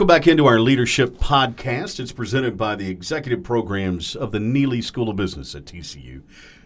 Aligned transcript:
Welcome 0.00 0.16
back 0.16 0.26
into 0.26 0.46
our 0.46 0.60
Leadership 0.60 1.18
Podcast. 1.18 2.00
It's 2.00 2.10
presented 2.10 2.56
by 2.56 2.74
the 2.74 2.88
executive 2.88 3.42
programs 3.42 4.16
of 4.16 4.32
the 4.32 4.38
Neeley 4.38 4.82
School 4.82 5.10
of 5.10 5.16
Business 5.16 5.54
at 5.54 5.66
TCU. 5.66 6.22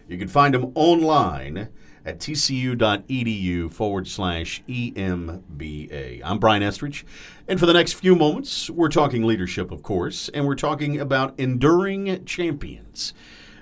You 0.07 0.17
can 0.17 0.29
find 0.29 0.53
them 0.53 0.71
online 0.73 1.67
at 2.05 2.19
tcu.edu 2.19 3.73
forward 3.73 4.07
slash 4.07 4.63
EMBA. 4.69 6.21
I'm 6.23 6.39
Brian 6.39 6.63
Estridge, 6.63 7.05
and 7.45 7.59
for 7.59 7.65
the 7.65 7.73
next 7.73 7.95
few 7.95 8.15
moments, 8.15 8.69
we're 8.69 8.87
talking 8.87 9.23
leadership, 9.23 9.69
of 9.69 9.83
course, 9.83 10.29
and 10.29 10.47
we're 10.47 10.55
talking 10.55 10.97
about 11.01 11.37
enduring 11.37 12.23
champions. 12.23 13.13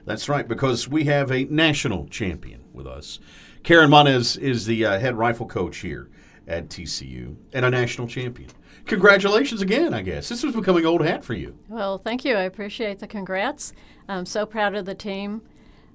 That's 0.06 0.30
right, 0.30 0.48
because 0.48 0.88
we 0.88 1.06
have 1.06 1.32
a 1.32 1.46
national 1.46 2.06
champion 2.10 2.66
with 2.74 2.86
us. 2.86 3.20
Karen 3.64 3.90
Monez 3.90 4.38
is 4.38 4.68
the 4.68 4.86
uh, 4.86 5.00
head 5.00 5.18
rifle 5.18 5.48
coach 5.48 5.78
here 5.78 6.12
at 6.48 6.70
TCU 6.70 7.38
and 7.54 7.66
a 7.66 7.72
national 7.72 8.06
champion. 8.06 8.52
Congratulations 8.86 9.62
again, 9.62 9.94
I 9.94 10.02
guess. 10.02 10.30
This 10.30 10.44
was 10.44 10.56
becoming 10.56 10.86
old 10.86 11.02
hat 11.06 11.24
for 11.24 11.34
you. 11.34 11.58
Well, 11.70 11.98
thank 11.98 12.26
you. 12.26 12.36
I 12.36 12.44
appreciate 12.44 13.00
the 13.00 13.08
congrats. 13.08 13.74
I'm 14.10 14.26
so 14.26 14.46
proud 14.46 14.76
of 14.76 14.86
the 14.86 14.96
team. 14.96 15.42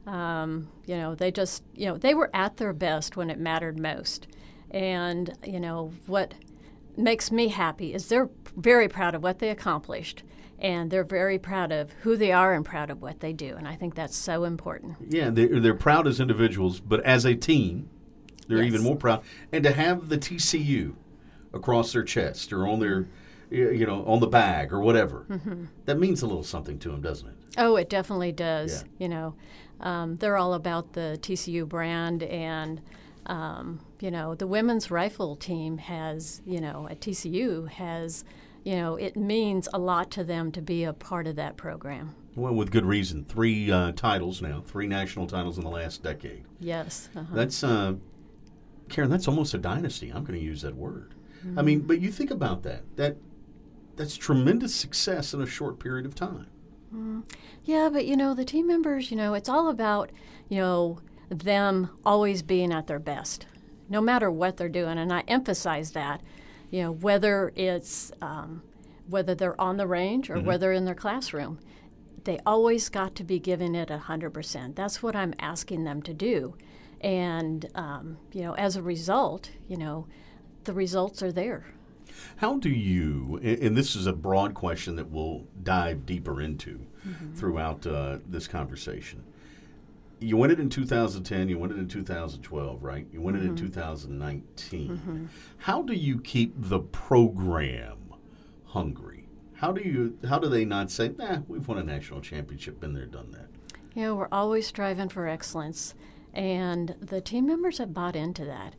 Um, 0.06 0.68
you 0.86 0.96
know, 0.96 1.14
they 1.14 1.30
just, 1.30 1.62
you 1.74 1.86
know, 1.86 1.98
they 1.98 2.14
were 2.14 2.30
at 2.34 2.56
their 2.56 2.72
best 2.72 3.16
when 3.16 3.28
it 3.28 3.38
mattered 3.38 3.78
most. 3.78 4.26
And, 4.70 5.32
you 5.44 5.60
know, 5.60 5.92
what 6.06 6.34
makes 6.96 7.30
me 7.30 7.48
happy 7.48 7.92
is 7.92 8.08
they're 8.08 8.30
very 8.56 8.88
proud 8.88 9.14
of 9.14 9.22
what 9.22 9.38
they 9.38 9.50
accomplished 9.50 10.22
and 10.58 10.90
they're 10.90 11.04
very 11.04 11.38
proud 11.38 11.70
of 11.70 11.92
who 12.02 12.16
they 12.16 12.32
are 12.32 12.52
and 12.54 12.64
proud 12.64 12.90
of 12.90 13.00
what 13.00 13.20
they 13.20 13.32
do. 13.32 13.54
And 13.56 13.68
I 13.68 13.76
think 13.76 13.94
that's 13.94 14.16
so 14.16 14.44
important. 14.44 14.96
Yeah, 15.08 15.30
they're, 15.30 15.60
they're 15.60 15.74
proud 15.74 16.08
as 16.08 16.18
individuals, 16.20 16.80
but 16.80 17.00
as 17.04 17.24
a 17.24 17.34
team, 17.36 17.88
they're 18.48 18.58
Yes. 18.58 18.66
even 18.72 18.82
more 18.82 18.96
proud. 18.96 19.22
And 19.52 19.62
to 19.62 19.72
have 19.72 20.08
the 20.08 20.18
TCU 20.18 20.94
across 21.52 21.92
their 21.92 22.02
chest 22.04 22.52
or 22.52 22.66
on 22.66 22.80
their, 22.80 23.08
you 23.50 23.86
know, 23.86 24.04
on 24.06 24.20
the 24.20 24.26
bag 24.26 24.72
or 24.72 24.80
whatever, 24.80 25.26
Mm-hmm. 25.28 25.64
that 25.86 25.98
means 25.98 26.22
a 26.22 26.26
little 26.26 26.42
something 26.44 26.78
to 26.80 26.90
them, 26.90 27.00
doesn't 27.00 27.28
it? 27.28 27.34
Oh, 27.56 27.76
it 27.76 27.88
definitely 27.88 28.32
does. 28.32 28.82
Yeah. 28.82 28.88
You 29.04 29.08
know, 29.08 29.34
um, 29.80 30.16
they're 30.16 30.36
all 30.36 30.54
about 30.54 30.92
the 30.92 31.18
TCU 31.22 31.66
brand, 31.68 32.22
and 32.22 32.80
um, 33.26 33.80
you 34.00 34.10
know, 34.10 34.34
the 34.34 34.46
women's 34.46 34.90
rifle 34.90 35.36
team 35.36 35.78
has, 35.78 36.40
you 36.46 36.60
know, 36.60 36.86
at 36.90 37.00
TCU 37.00 37.68
has, 37.68 38.24
you 38.64 38.76
know, 38.76 38.96
it 38.96 39.16
means 39.16 39.68
a 39.72 39.78
lot 39.78 40.10
to 40.12 40.24
them 40.24 40.50
to 40.52 40.62
be 40.62 40.84
a 40.84 40.92
part 40.92 41.26
of 41.26 41.36
that 41.36 41.56
program. 41.56 42.14
Well, 42.36 42.54
with 42.54 42.70
good 42.70 42.86
reason. 42.86 43.24
Three 43.24 43.70
uh, 43.70 43.92
titles 43.92 44.40
now, 44.40 44.62
three 44.64 44.86
national 44.86 45.26
titles 45.26 45.58
in 45.58 45.64
the 45.64 45.70
last 45.70 46.02
decade. 46.02 46.44
Yes. 46.60 47.08
Uh-huh. 47.16 47.26
That's, 47.34 47.62
uh, 47.64 47.94
Karen, 48.88 49.10
that's 49.10 49.26
almost 49.28 49.52
a 49.54 49.58
dynasty. 49.58 50.10
I'm 50.10 50.24
going 50.24 50.38
to 50.38 50.44
use 50.44 50.62
that 50.62 50.76
word. 50.76 51.14
I 51.56 51.62
Mm-hmm. 51.62 51.64
mean, 51.64 51.80
but 51.80 52.00
you 52.00 52.10
think 52.10 52.30
about 52.30 52.62
that. 52.64 52.82
That 52.96 53.16
that's 53.96 54.16
tremendous 54.16 54.74
success 54.74 55.34
in 55.34 55.40
a 55.42 55.46
short 55.46 55.78
period 55.78 56.06
of 56.06 56.14
time. 56.14 56.46
Yeah, 57.64 57.88
but 57.92 58.06
you 58.06 58.16
know, 58.16 58.34
the 58.34 58.44
team 58.44 58.66
members, 58.66 59.10
you 59.10 59.16
know, 59.16 59.34
it's 59.34 59.48
all 59.48 59.68
about, 59.68 60.10
you 60.48 60.58
know, 60.58 61.00
them 61.28 61.90
always 62.04 62.42
being 62.42 62.72
at 62.72 62.86
their 62.86 62.98
best, 62.98 63.46
no 63.88 64.00
matter 64.00 64.30
what 64.30 64.56
they're 64.56 64.68
doing. 64.68 64.98
And 64.98 65.12
I 65.12 65.20
emphasize 65.28 65.92
that, 65.92 66.22
you 66.70 66.82
know, 66.82 66.92
whether 66.92 67.52
it's 67.56 68.10
um, 68.22 68.62
whether 69.08 69.34
they're 69.34 69.60
on 69.60 69.76
the 69.76 69.86
range 69.86 70.30
or 70.30 70.38
whether 70.40 70.72
in 70.72 70.84
their 70.84 70.94
classroom, 70.94 71.58
they 72.24 72.38
always 72.46 72.88
got 72.88 73.14
to 73.16 73.24
be 73.24 73.38
giving 73.38 73.74
it 73.74 73.88
100%. 73.88 74.74
That's 74.74 75.02
what 75.02 75.16
I'm 75.16 75.34
asking 75.38 75.84
them 75.84 76.02
to 76.02 76.14
do. 76.14 76.54
And, 77.00 77.68
um, 77.74 78.18
you 78.32 78.42
know, 78.42 78.54
as 78.54 78.76
a 78.76 78.82
result, 78.82 79.50
you 79.68 79.76
know, 79.76 80.06
the 80.64 80.72
results 80.72 81.22
are 81.22 81.32
there. 81.32 81.64
How 82.36 82.58
do 82.58 82.70
you, 82.70 83.38
and 83.42 83.76
this 83.76 83.94
is 83.94 84.06
a 84.06 84.12
broad 84.12 84.54
question 84.54 84.96
that 84.96 85.10
we'll 85.10 85.44
dive 85.62 86.06
deeper 86.06 86.40
into 86.40 86.86
mm-hmm. 87.06 87.34
throughout 87.34 87.86
uh, 87.86 88.18
this 88.26 88.46
conversation. 88.46 89.24
You 90.20 90.36
won 90.36 90.50
it 90.50 90.58
in 90.58 90.68
2010, 90.68 91.48
you 91.48 91.58
won 91.58 91.70
it 91.70 91.78
in 91.78 91.86
2012, 91.86 92.82
right? 92.82 93.06
You 93.12 93.20
won 93.20 93.36
it 93.36 93.42
in 93.42 93.54
mm-hmm. 93.54 93.66
2019. 93.66 94.88
Mm-hmm. 94.88 95.26
How 95.58 95.82
do 95.82 95.92
you 95.92 96.20
keep 96.20 96.54
the 96.56 96.80
program 96.80 98.14
hungry? 98.66 99.28
How 99.54 99.72
do 99.72 99.80
you? 99.82 100.16
How 100.28 100.38
do 100.38 100.48
they 100.48 100.64
not 100.64 100.90
say, 100.90 101.12
"Nah, 101.18 101.40
we've 101.48 101.66
won 101.66 101.78
a 101.78 101.82
national 101.82 102.20
championship, 102.20 102.78
been 102.78 102.94
there, 102.94 103.06
done 103.06 103.32
that"? 103.32 103.48
You 103.94 104.02
know, 104.02 104.14
we're 104.14 104.28
always 104.30 104.68
striving 104.68 105.08
for 105.08 105.26
excellence, 105.26 105.94
and 106.32 106.94
the 107.00 107.20
team 107.20 107.46
members 107.48 107.78
have 107.78 107.92
bought 107.92 108.14
into 108.14 108.44
that. 108.44 108.74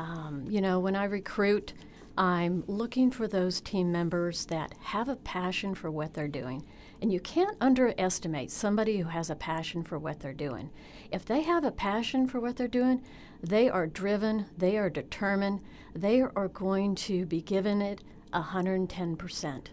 Um, 0.00 0.46
you 0.48 0.62
know, 0.62 0.80
when 0.80 0.96
I 0.96 1.04
recruit, 1.04 1.74
I'm 2.16 2.64
looking 2.66 3.10
for 3.10 3.28
those 3.28 3.60
team 3.60 3.92
members 3.92 4.46
that 4.46 4.72
have 4.80 5.08
a 5.10 5.16
passion 5.16 5.74
for 5.74 5.90
what 5.90 6.14
they're 6.14 6.26
doing. 6.26 6.64
And 7.02 7.12
you 7.12 7.20
can't 7.20 7.56
underestimate 7.60 8.50
somebody 8.50 8.98
who 8.98 9.08
has 9.10 9.28
a 9.28 9.34
passion 9.36 9.82
for 9.84 9.98
what 9.98 10.20
they're 10.20 10.32
doing. 10.32 10.70
If 11.12 11.24
they 11.26 11.42
have 11.42 11.64
a 11.64 11.70
passion 11.70 12.26
for 12.26 12.40
what 12.40 12.56
they're 12.56 12.66
doing, 12.68 13.02
they 13.42 13.68
are 13.68 13.86
driven, 13.86 14.46
they 14.56 14.78
are 14.78 14.88
determined, 14.90 15.60
they 15.94 16.22
are 16.22 16.48
going 16.48 16.94
to 16.94 17.26
be 17.26 17.42
given 17.42 17.82
it 17.82 18.02
110%, 18.32 19.66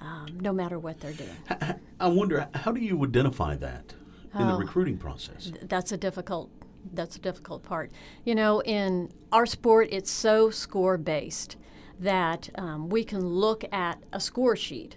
um, 0.00 0.26
no 0.40 0.52
matter 0.52 0.78
what 0.78 0.98
they're 1.00 1.12
doing. 1.12 1.36
I 2.00 2.08
wonder, 2.08 2.48
how 2.54 2.72
do 2.72 2.80
you 2.80 3.02
identify 3.04 3.54
that 3.56 3.94
in 4.34 4.46
the 4.46 4.54
Oh. 4.54 4.58
recruiting 4.58 4.98
process? 4.98 5.52
that's 5.62 5.92
a 5.92 5.96
difficult 5.96 6.50
that's 6.92 7.16
a 7.16 7.20
difficult 7.20 7.62
part. 7.62 7.90
You 8.24 8.34
know 8.34 8.62
in 8.62 9.10
our 9.32 9.46
sport 9.46 9.88
it's 9.90 10.10
so 10.10 10.50
score 10.50 10.96
based 10.98 11.56
that 11.98 12.50
um, 12.56 12.88
we 12.90 13.02
can 13.04 13.20
look 13.26 13.64
at 13.72 14.02
a 14.12 14.20
score 14.20 14.54
sheet 14.54 14.94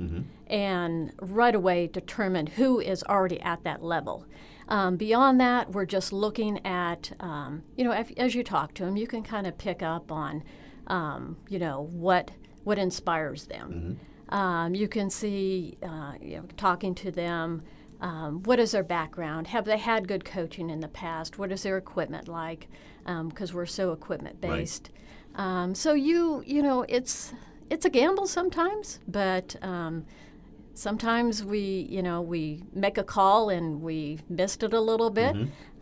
and 0.47 1.13
right 1.21 1.55
away 1.55 1.87
determine 1.87 2.45
who 2.47 2.79
is 2.79 3.03
already 3.03 3.39
at 3.41 3.63
that 3.63 3.81
level. 3.83 4.25
Um, 4.67 4.97
beyond 4.97 5.39
that 5.39 5.71
we're 5.71 5.85
just 5.85 6.13
looking 6.13 6.63
at 6.65 7.11
um, 7.19 7.63
you 7.75 7.83
know 7.83 7.91
if, 7.91 8.11
as 8.17 8.35
you 8.35 8.43
talk 8.43 8.73
to 8.75 8.85
them 8.85 8.97
you 8.97 9.07
can 9.07 9.23
kind 9.23 9.47
of 9.47 9.57
pick 9.57 9.81
up 9.81 10.11
on 10.11 10.43
um, 10.87 11.37
you 11.49 11.57
know 11.59 11.87
what 11.91 12.31
what 12.63 12.77
inspires 12.77 13.45
them. 13.45 13.99
Um, 14.29 14.75
you 14.75 14.87
can 14.87 15.09
see 15.09 15.77
uh, 15.81 16.13
you 16.21 16.37
know 16.37 16.43
talking 16.57 16.93
to 16.95 17.11
them 17.11 17.63
um, 18.01 18.43
what 18.43 18.59
is 18.59 18.71
their 18.71 18.83
background? 18.83 19.47
Have 19.47 19.65
they 19.65 19.77
had 19.77 20.07
good 20.07 20.23
coaching 20.25 20.69
in 20.69 20.79
the 20.79 20.87
past? 20.87 21.37
What 21.37 21.51
is 21.51 21.63
their 21.63 21.77
equipment 21.77 22.27
like? 22.27 22.67
Because 23.05 23.53
we're 23.53 23.65
so 23.65 23.91
equipment 23.91 24.39
based. 24.39 24.89
Um, 25.35 25.73
so 25.75 25.93
you 25.93 26.43
you 26.45 26.61
know 26.61 26.85
it's 26.87 27.33
it's 27.69 27.85
a 27.85 27.89
gamble 27.89 28.27
sometimes, 28.27 28.99
but 29.07 29.55
um, 29.61 30.05
sometimes 30.73 31.43
we 31.43 31.87
you 31.89 32.01
know 32.03 32.21
we 32.21 32.63
make 32.73 32.97
a 32.97 33.03
call 33.03 33.49
and 33.49 33.81
we 33.81 34.19
missed 34.29 34.63
it 34.63 34.73
a 34.73 34.79
little 34.81 35.09
bit. 35.09 35.35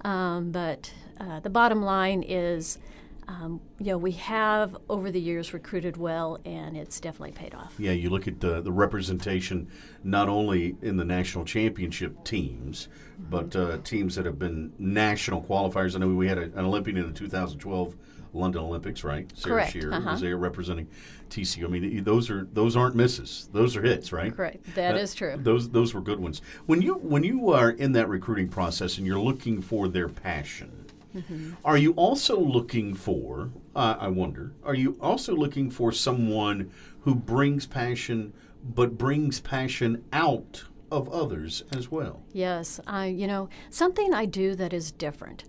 Um, 0.06 0.52
but 0.52 0.94
uh, 1.20 1.40
the 1.42 1.50
bottom 1.50 1.82
line 1.82 2.24
is. 2.24 2.80
Um, 3.28 3.60
you 3.80 3.88
know, 3.88 3.98
we 3.98 4.14
have 4.14 4.78
over 4.90 5.12
the 5.12 5.20
years 5.20 5.54
recruited 5.54 5.98
well, 5.98 6.40
and 6.46 6.78
it's 6.78 7.00
definitely 7.00 7.34
paid 7.34 7.54
off. 7.54 7.74
Yeah, 7.78 7.92
you 7.92 8.10
look 8.10 8.28
at 8.28 8.40
the, 8.40 8.62
the 8.62 8.72
representation 8.72 9.68
not 10.04 10.30
only 10.30 10.78
in 10.82 10.96
the 10.96 11.04
national 11.04 11.44
championship 11.44 12.24
teams, 12.24 12.88
but 13.30 13.54
uh, 13.56 13.80
teams 13.84 14.16
that 14.16 14.26
have 14.26 14.40
been 14.40 14.72
national 14.80 15.42
qualifiers. 15.42 15.96
I 15.96 16.00
know 16.00 16.08
we 16.08 16.30
had 16.30 16.38
a, 16.38 16.44
an 16.44 16.60
Olympian 16.60 16.98
in 16.98 17.08
the 17.08 17.14
2012 17.14 17.96
London 18.34 18.62
Olympics, 18.62 19.04
right? 19.04 19.30
Sarah 19.36 19.56
Correct, 19.56 19.74
Scherer 19.74 19.94
uh-huh. 19.94 20.12
was 20.12 20.22
there 20.22 20.38
representing 20.38 20.88
TCU. 21.30 21.66
I 21.66 21.68
mean, 21.68 22.04
those 22.04 22.30
are 22.30 22.48
those 22.54 22.76
aren't 22.76 22.96
misses; 22.96 23.50
those 23.52 23.76
are 23.76 23.82
hits, 23.82 24.14
right? 24.14 24.34
Correct. 24.34 24.76
That 24.76 24.96
is 24.96 25.14
true. 25.14 25.36
Those 25.38 25.70
those 25.70 25.94
were 25.94 26.02
good 26.02 26.20
ones. 26.20 26.42
When 26.66 26.82
you 26.82 26.96
when 26.96 27.24
you 27.24 27.52
are 27.52 27.72
in 27.72 27.92
that 27.94 28.08
recruiting 28.08 28.48
process 28.48 28.98
and 28.98 29.06
you're 29.06 29.20
looking 29.20 29.62
for 29.62 29.88
their 29.88 30.08
passion, 30.08 30.87
Mm-hmm. 31.16 31.54
are 31.66 31.78
you 31.78 31.94
also 31.94 32.40
looking 32.40 32.94
for? 32.94 33.52
Uh, 33.76 33.96
I 34.00 34.08
wonder. 34.10 34.54
Are 34.64 34.76
you 34.76 34.98
also 35.02 35.36
looking 35.36 35.70
for 35.72 35.92
someone 35.92 36.72
who 37.02 37.16
brings 37.16 37.66
passion, 37.66 38.34
but 38.64 38.98
brings 38.98 39.40
passion 39.40 40.04
out 40.12 40.66
of 40.92 41.10
others 41.10 41.64
as 41.76 41.90
well? 41.90 42.24
Yes, 42.34 42.80
I 42.86 43.06
you 43.08 43.28
know 43.28 43.50
something 43.70 44.14
I 44.14 44.26
do 44.26 44.56
that 44.56 44.74
is 44.74 44.92
different 44.92 45.46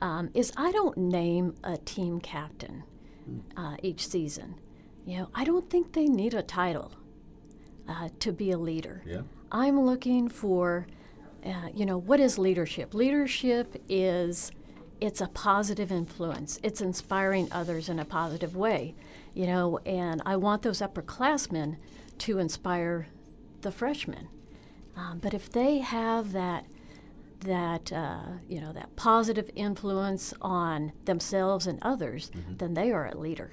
um, 0.00 0.30
is 0.34 0.52
I 0.56 0.72
don't 0.72 0.96
name 0.96 1.54
a 1.64 1.76
team 1.76 2.20
captain 2.20 2.84
uh, 3.56 3.76
each 3.82 4.06
season. 4.06 4.54
You 5.06 5.18
know, 5.18 5.28
I 5.34 5.44
don't 5.44 5.68
think 5.68 5.92
they 5.92 6.06
need 6.06 6.34
a 6.34 6.42
title 6.42 6.92
uh, 7.88 8.08
to 8.20 8.32
be 8.32 8.50
a 8.50 8.58
leader. 8.58 9.02
Yeah. 9.06 9.22
I'm 9.52 9.80
looking 9.80 10.28
for, 10.28 10.86
uh, 11.44 11.68
you 11.74 11.86
know, 11.86 11.98
what 11.98 12.20
is 12.20 12.38
leadership? 12.38 12.94
Leadership 12.94 13.76
is 13.88 14.52
it's 15.00 15.20
a 15.20 15.28
positive 15.28 15.90
influence. 15.90 16.58
It's 16.62 16.80
inspiring 16.80 17.48
others 17.52 17.88
in 17.88 17.98
a 17.98 18.04
positive 18.04 18.56
way, 18.56 18.94
you 19.34 19.46
know, 19.46 19.78
and 19.86 20.22
I 20.26 20.36
want 20.36 20.62
those 20.62 20.80
upperclassmen 20.80 21.76
to 22.18 22.38
inspire 22.38 23.06
the 23.62 23.70
freshmen. 23.70 24.28
Um, 24.96 25.18
but 25.18 25.34
if 25.34 25.50
they 25.50 25.78
have 25.78 26.32
that 26.32 26.66
that 27.40 27.90
uh, 27.90 28.20
you 28.48 28.60
know 28.60 28.72
that 28.72 28.94
positive 28.96 29.48
influence 29.54 30.34
on 30.42 30.92
themselves 31.06 31.66
and 31.66 31.78
others, 31.80 32.30
then 32.58 32.74
they 32.74 32.92
are 32.92 33.06
a 33.06 33.16
leader. 33.16 33.52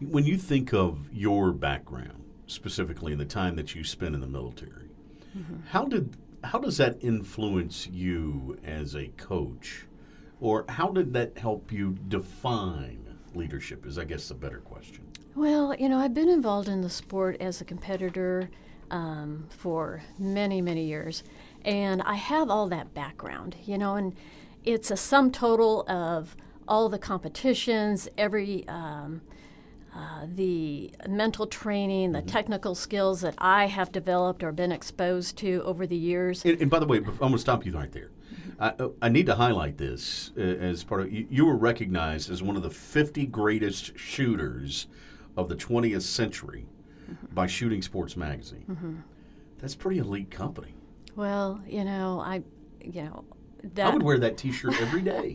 When 0.00 0.24
you 0.24 0.36
think 0.36 0.72
of 0.72 1.12
your 1.12 1.50
background 1.50 2.22
specifically 2.48 3.12
in 3.12 3.18
the 3.18 3.24
time 3.24 3.54
that 3.56 3.74
you 3.74 3.84
spent 3.84 4.14
in 4.14 4.20
the 4.20 4.26
military. 4.26 4.88
How 5.70 5.84
did 5.84 6.16
how 6.44 6.58
does 6.58 6.76
that 6.78 6.98
influence 7.00 7.86
you 7.88 8.58
as 8.64 8.94
a 8.94 9.08
coach, 9.16 9.84
or 10.40 10.64
how 10.68 10.88
did 10.88 11.12
that 11.14 11.36
help 11.38 11.72
you 11.72 11.96
define 12.08 13.04
leadership? 13.34 13.86
Is 13.86 13.98
I 13.98 14.04
guess 14.04 14.30
a 14.30 14.34
better 14.34 14.58
question. 14.58 15.04
Well, 15.34 15.74
you 15.74 15.88
know, 15.88 15.98
I've 15.98 16.14
been 16.14 16.28
involved 16.28 16.68
in 16.68 16.80
the 16.80 16.90
sport 16.90 17.36
as 17.40 17.60
a 17.60 17.64
competitor 17.64 18.50
um, 18.90 19.46
for 19.50 20.02
many, 20.18 20.60
many 20.60 20.84
years, 20.84 21.22
and 21.64 22.02
I 22.02 22.14
have 22.14 22.50
all 22.50 22.68
that 22.68 22.94
background, 22.94 23.56
you 23.64 23.78
know, 23.78 23.96
and 23.96 24.14
it's 24.64 24.90
a 24.90 24.96
sum 24.96 25.30
total 25.30 25.84
of 25.88 26.34
all 26.66 26.88
the 26.88 26.98
competitions, 26.98 28.08
every 28.18 28.66
um, 28.68 29.20
uh, 29.94 30.26
the 30.26 30.92
mental 31.08 31.46
training, 31.46 32.12
the 32.12 32.22
technical 32.22 32.74
skills 32.74 33.20
that 33.22 33.34
I 33.38 33.66
have 33.66 33.90
developed 33.90 34.42
or 34.42 34.52
been 34.52 34.72
exposed 34.72 35.36
to 35.38 35.62
over 35.64 35.86
the 35.86 35.96
years. 35.96 36.44
And, 36.44 36.60
and 36.60 36.70
by 36.70 36.78
the 36.78 36.86
way, 36.86 36.98
I'm 36.98 37.16
going 37.16 37.32
to 37.32 37.38
stop 37.38 37.64
you 37.64 37.72
right 37.72 37.90
there. 37.92 38.10
I, 38.60 38.74
I 39.02 39.08
need 39.08 39.26
to 39.26 39.36
highlight 39.36 39.78
this 39.78 40.32
uh, 40.36 40.40
as 40.40 40.84
part 40.84 41.02
of 41.02 41.12
you, 41.12 41.26
you 41.30 41.46
were 41.46 41.56
recognized 41.56 42.30
as 42.30 42.42
one 42.42 42.56
of 42.56 42.62
the 42.62 42.70
50 42.70 43.26
greatest 43.26 43.96
shooters 43.98 44.86
of 45.36 45.48
the 45.48 45.54
20th 45.54 46.02
century 46.02 46.66
by 47.32 47.46
Shooting 47.46 47.80
Sports 47.82 48.16
Magazine. 48.16 49.04
That's 49.58 49.74
pretty 49.74 49.98
elite 50.00 50.30
company. 50.30 50.74
Well, 51.16 51.60
you 51.66 51.84
know, 51.84 52.20
I, 52.20 52.42
you 52.80 53.02
know, 53.02 53.24
I 53.82 53.90
would 53.90 54.02
wear 54.02 54.18
that 54.18 54.36
T-shirt 54.36 54.80
every 54.80 55.02
day. 55.02 55.34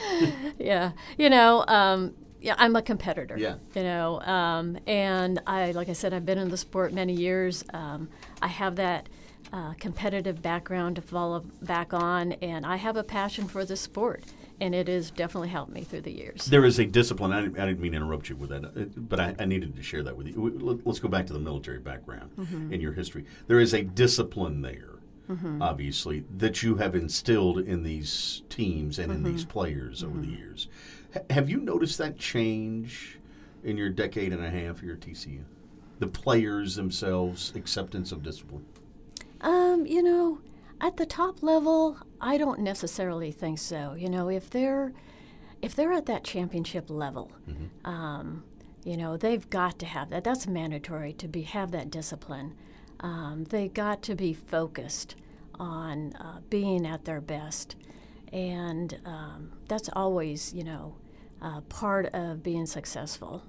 yeah, 0.58 0.92
you 1.16 1.30
know, 1.30 1.64
um, 1.68 2.14
yeah, 2.44 2.54
I'm 2.58 2.76
a 2.76 2.82
competitor. 2.82 3.36
Yeah. 3.38 3.56
You 3.74 3.82
know, 3.82 4.20
um, 4.20 4.78
and 4.86 5.40
I, 5.46 5.72
like 5.72 5.88
I 5.88 5.92
said, 5.94 6.12
I've 6.14 6.26
been 6.26 6.38
in 6.38 6.50
the 6.50 6.56
sport 6.56 6.92
many 6.92 7.14
years. 7.14 7.64
Um, 7.72 8.08
I 8.42 8.48
have 8.48 8.76
that 8.76 9.08
uh, 9.52 9.72
competitive 9.80 10.42
background 10.42 10.96
to 10.96 11.02
fall 11.02 11.44
back 11.62 11.92
on, 11.94 12.32
and 12.34 12.66
I 12.66 12.76
have 12.76 12.96
a 12.96 13.04
passion 13.04 13.46
for 13.48 13.64
the 13.64 13.76
sport, 13.76 14.24
and 14.60 14.74
it 14.74 14.88
has 14.88 15.10
definitely 15.10 15.48
helped 15.48 15.72
me 15.72 15.82
through 15.84 16.00
the 16.02 16.12
years. 16.12 16.46
There 16.46 16.64
is 16.64 16.78
a 16.78 16.84
discipline. 16.86 17.32
I 17.32 17.40
didn't, 17.42 17.58
I 17.58 17.66
didn't 17.66 17.80
mean 17.80 17.92
to 17.92 17.96
interrupt 17.98 18.28
you 18.28 18.36
with 18.36 18.50
that, 18.50 18.64
uh, 18.64 18.84
but 18.96 19.20
I, 19.20 19.34
I 19.38 19.44
needed 19.44 19.76
to 19.76 19.82
share 19.82 20.02
that 20.02 20.16
with 20.16 20.26
you. 20.26 20.34
Let- 20.60 20.86
Let's 20.86 20.98
go 20.98 21.08
back 21.08 21.26
to 21.28 21.32
the 21.32 21.38
military 21.38 21.78
background 21.78 22.30
in 22.72 22.80
your 22.80 22.92
history. 22.92 23.24
There 23.46 23.60
is 23.60 23.72
a 23.72 23.82
discipline 23.82 24.62
there, 24.62 24.90
obviously, 25.60 26.24
that 26.36 26.62
you 26.62 26.76
have 26.76 26.94
instilled 26.94 27.58
in 27.58 27.82
these 27.82 28.42
teams 28.48 28.98
and 28.98 29.10
in 29.12 29.22
these 29.22 29.44
players 29.44 30.02
over 30.02 30.18
the 30.20 30.28
years. 30.28 30.68
H- 31.14 31.22
have 31.30 31.48
you 31.50 31.58
noticed 31.58 31.98
that 31.98 32.18
change 32.18 33.18
in 33.62 33.76
your 33.76 33.90
decade 33.90 34.32
and 34.32 34.44
a 34.44 34.50
half 34.50 34.80
here 34.80 34.92
at 34.94 35.00
TCU? 35.00 35.40
The 35.98 36.06
players 36.08 36.74
themselves' 36.76 37.52
acceptance 37.54 38.12
of 38.12 38.22
discipline. 38.22 38.66
Um, 39.40 39.86
you 39.86 40.02
know, 40.02 40.40
at 40.80 40.96
the 40.96 41.06
top 41.06 41.42
level, 41.42 41.98
I 42.20 42.36
don't 42.36 42.60
necessarily 42.60 43.30
think 43.30 43.58
so. 43.58 43.94
You 43.94 44.08
know, 44.10 44.28
if 44.28 44.50
they're 44.50 44.92
if 45.62 45.74
they're 45.74 45.92
at 45.92 46.06
that 46.06 46.24
championship 46.24 46.90
level, 46.90 47.30
um, 47.84 48.44
you 48.84 48.96
know, 48.96 49.16
they've 49.16 49.48
got 49.48 49.78
to 49.78 49.86
have 49.86 50.10
that. 50.10 50.24
That's 50.24 50.46
mandatory 50.46 51.12
to 51.14 51.28
be 51.28 51.42
have 51.42 51.70
that 51.70 51.90
discipline. 51.90 52.54
Um, 53.00 53.44
they 53.44 53.68
got 53.68 54.02
to 54.02 54.14
be 54.14 54.34
focused 54.34 55.16
on 55.58 56.12
uh, 56.14 56.40
being 56.50 56.86
at 56.86 57.04
their 57.04 57.20
best, 57.20 57.76
and 58.32 59.00
um, 59.06 59.52
that's 59.68 59.88
always, 59.94 60.52
you 60.52 60.64
know, 60.64 60.96
uh, 61.44 61.60
part 61.62 62.06
of 62.06 62.42
being 62.42 62.66
successful. 62.66 63.42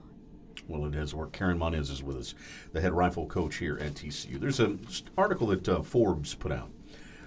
Well, 0.68 0.86
it 0.86 0.96
is. 0.96 1.16
Where 1.16 1.28
Karen 1.28 1.58
Monez 1.58 1.90
is 1.90 2.04
with 2.04 2.18
us, 2.18 2.36
the 2.74 2.82
head 2.82 2.94
rifle 2.94 3.26
coach 3.26 3.56
here 3.58 3.78
at 3.80 3.94
TCU. 3.94 4.40
There's 4.40 4.60
an 4.60 4.86
article 5.18 5.48
that 5.48 5.68
uh, 5.68 5.82
Forbes 5.82 6.36
put 6.36 6.52
out. 6.52 6.70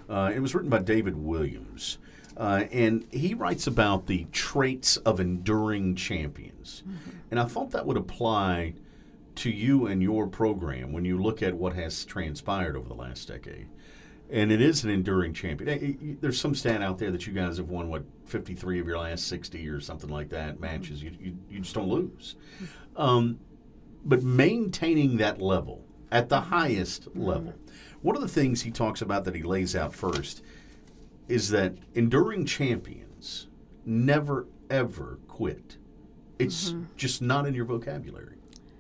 Uh, 0.09 0.31
it 0.35 0.41
was 0.41 0.55
written 0.55 0.71
by 0.71 0.79
David 0.79 1.17
Williams, 1.17 1.99
uh, 2.37 2.65
and 2.71 3.07
he 3.11 3.35
writes 3.35 3.67
about 3.67 4.07
the 4.07 4.27
traits 4.33 4.97
of 4.99 5.21
enduring 5.21 5.95
champions. 5.95 6.83
And 7.31 7.39
I 7.39 7.45
thought 7.45 7.73
that 7.73 7.87
would 7.87 7.97
apply 7.97 8.75
to 9.37 9.51
you 9.51 9.87
and 9.87 10.03
your 10.03 10.27
program 10.27 10.93
when 10.93 11.05
you 11.05 11.19
look 11.19 11.43
at 11.43 11.55
what 11.55 11.75
has 11.75 12.05
transpired 12.05 12.75
over 12.77 12.89
the 12.89 12.95
last 12.95 13.29
decade. 13.29 13.69
And 14.31 14.53
it 14.53 14.61
is 14.61 14.85
an 14.85 14.91
enduring 14.91 15.33
champion. 15.33 16.19
There's 16.21 16.41
some 16.41 16.55
stat 16.55 16.83
out 16.83 16.99
there 16.99 17.11
that 17.11 17.27
you 17.27 17.33
guys 17.33 17.57
have 17.57 17.69
won, 17.69 17.89
what, 17.89 18.05
53 18.27 18.81
of 18.81 18.87
your 18.87 18.99
last 18.99 19.27
60 19.29 19.67
or 19.69 19.81
something 19.81 20.11
like 20.11 20.29
that 20.31 20.61
matches. 20.61 21.03
You, 21.03 21.13
you, 21.19 21.37
you 21.49 21.61
just 21.61 21.75
don't 21.75 21.89
lose. 21.89 22.37
Hmm. 22.59 23.01
Um, 23.01 23.41
but 24.05 24.23
maintaining 24.23 25.17
that 25.17 25.41
level 25.41 25.85
at 26.13 26.29
the 26.29 26.41
highest 26.41 27.05
hmm. 27.05 27.23
level. 27.23 27.55
One 28.03 28.17
of 28.17 28.23
the 28.23 28.29
things 28.29 28.63
he 28.63 28.71
talks 28.71 29.03
about 29.03 29.25
that 29.25 29.35
he 29.35 29.43
lays 29.43 29.75
out 29.75 29.95
first 29.95 30.43
is 31.27 31.51
that 31.51 31.75
enduring 31.95 32.47
champions 32.47 33.49
never 33.85 34.47
ever 34.71 35.19
quit. 35.29 35.77
It's 36.39 36.71
mm-hmm. 36.71 36.85
just 36.97 37.21
not 37.23 37.47
in 37.47 37.55
your 37.55 37.65
vocabulary. 37.65 38.37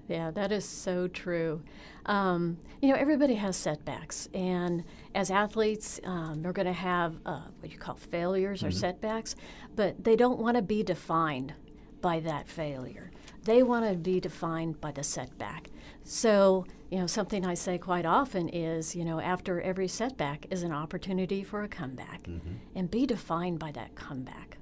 Yeah, 0.09 0.31
that 0.31 0.53
is 0.53 0.65
so 0.65 1.09
true. 1.09 1.63
Um, 2.09 2.57
you 2.81 2.89
know, 2.89 2.95
everybody 2.95 3.35
has 3.35 3.55
setbacks, 3.57 4.29
and 4.33 4.83
as 5.15 5.31
athletes, 5.31 6.01
um, 6.05 6.41
they're 6.41 6.55
going 6.55 6.67
to 6.67 6.73
have 6.73 7.17
uh, 7.27 7.43
what 7.61 7.71
you 7.71 7.79
call 7.79 7.97
failures 7.97 8.65
or 8.65 8.71
setbacks, 8.71 9.37
but 9.77 10.03
they 10.05 10.17
don't 10.17 10.39
want 10.39 10.57
to 10.57 10.63
be 10.63 10.83
defined 10.83 11.53
by 12.01 12.21
that 12.21 12.49
failure. 12.49 13.11
They 13.45 13.63
want 13.63 13.89
to 13.91 13.95
be 13.95 14.21
defined 14.21 14.81
by 14.81 14.93
the 14.93 15.03
setback. 15.03 15.69
So, 16.03 16.65
you 16.91 16.99
know, 16.99 17.07
something 17.07 17.45
I 17.45 17.55
say 17.55 17.77
quite 17.77 18.07
often 18.07 18.49
is, 18.49 18.97
you 18.97 19.05
know, 19.05 19.21
after 19.21 19.61
every 19.61 19.89
setback 19.89 20.47
is 20.51 20.63
an 20.63 20.73
opportunity 20.73 21.43
for 21.45 21.63
a 21.63 21.69
comeback, 21.69 22.27
and 22.75 22.91
be 22.91 23.05
defined 23.05 23.59
by 23.59 23.73
that 23.73 23.95
comeback. 23.95 24.57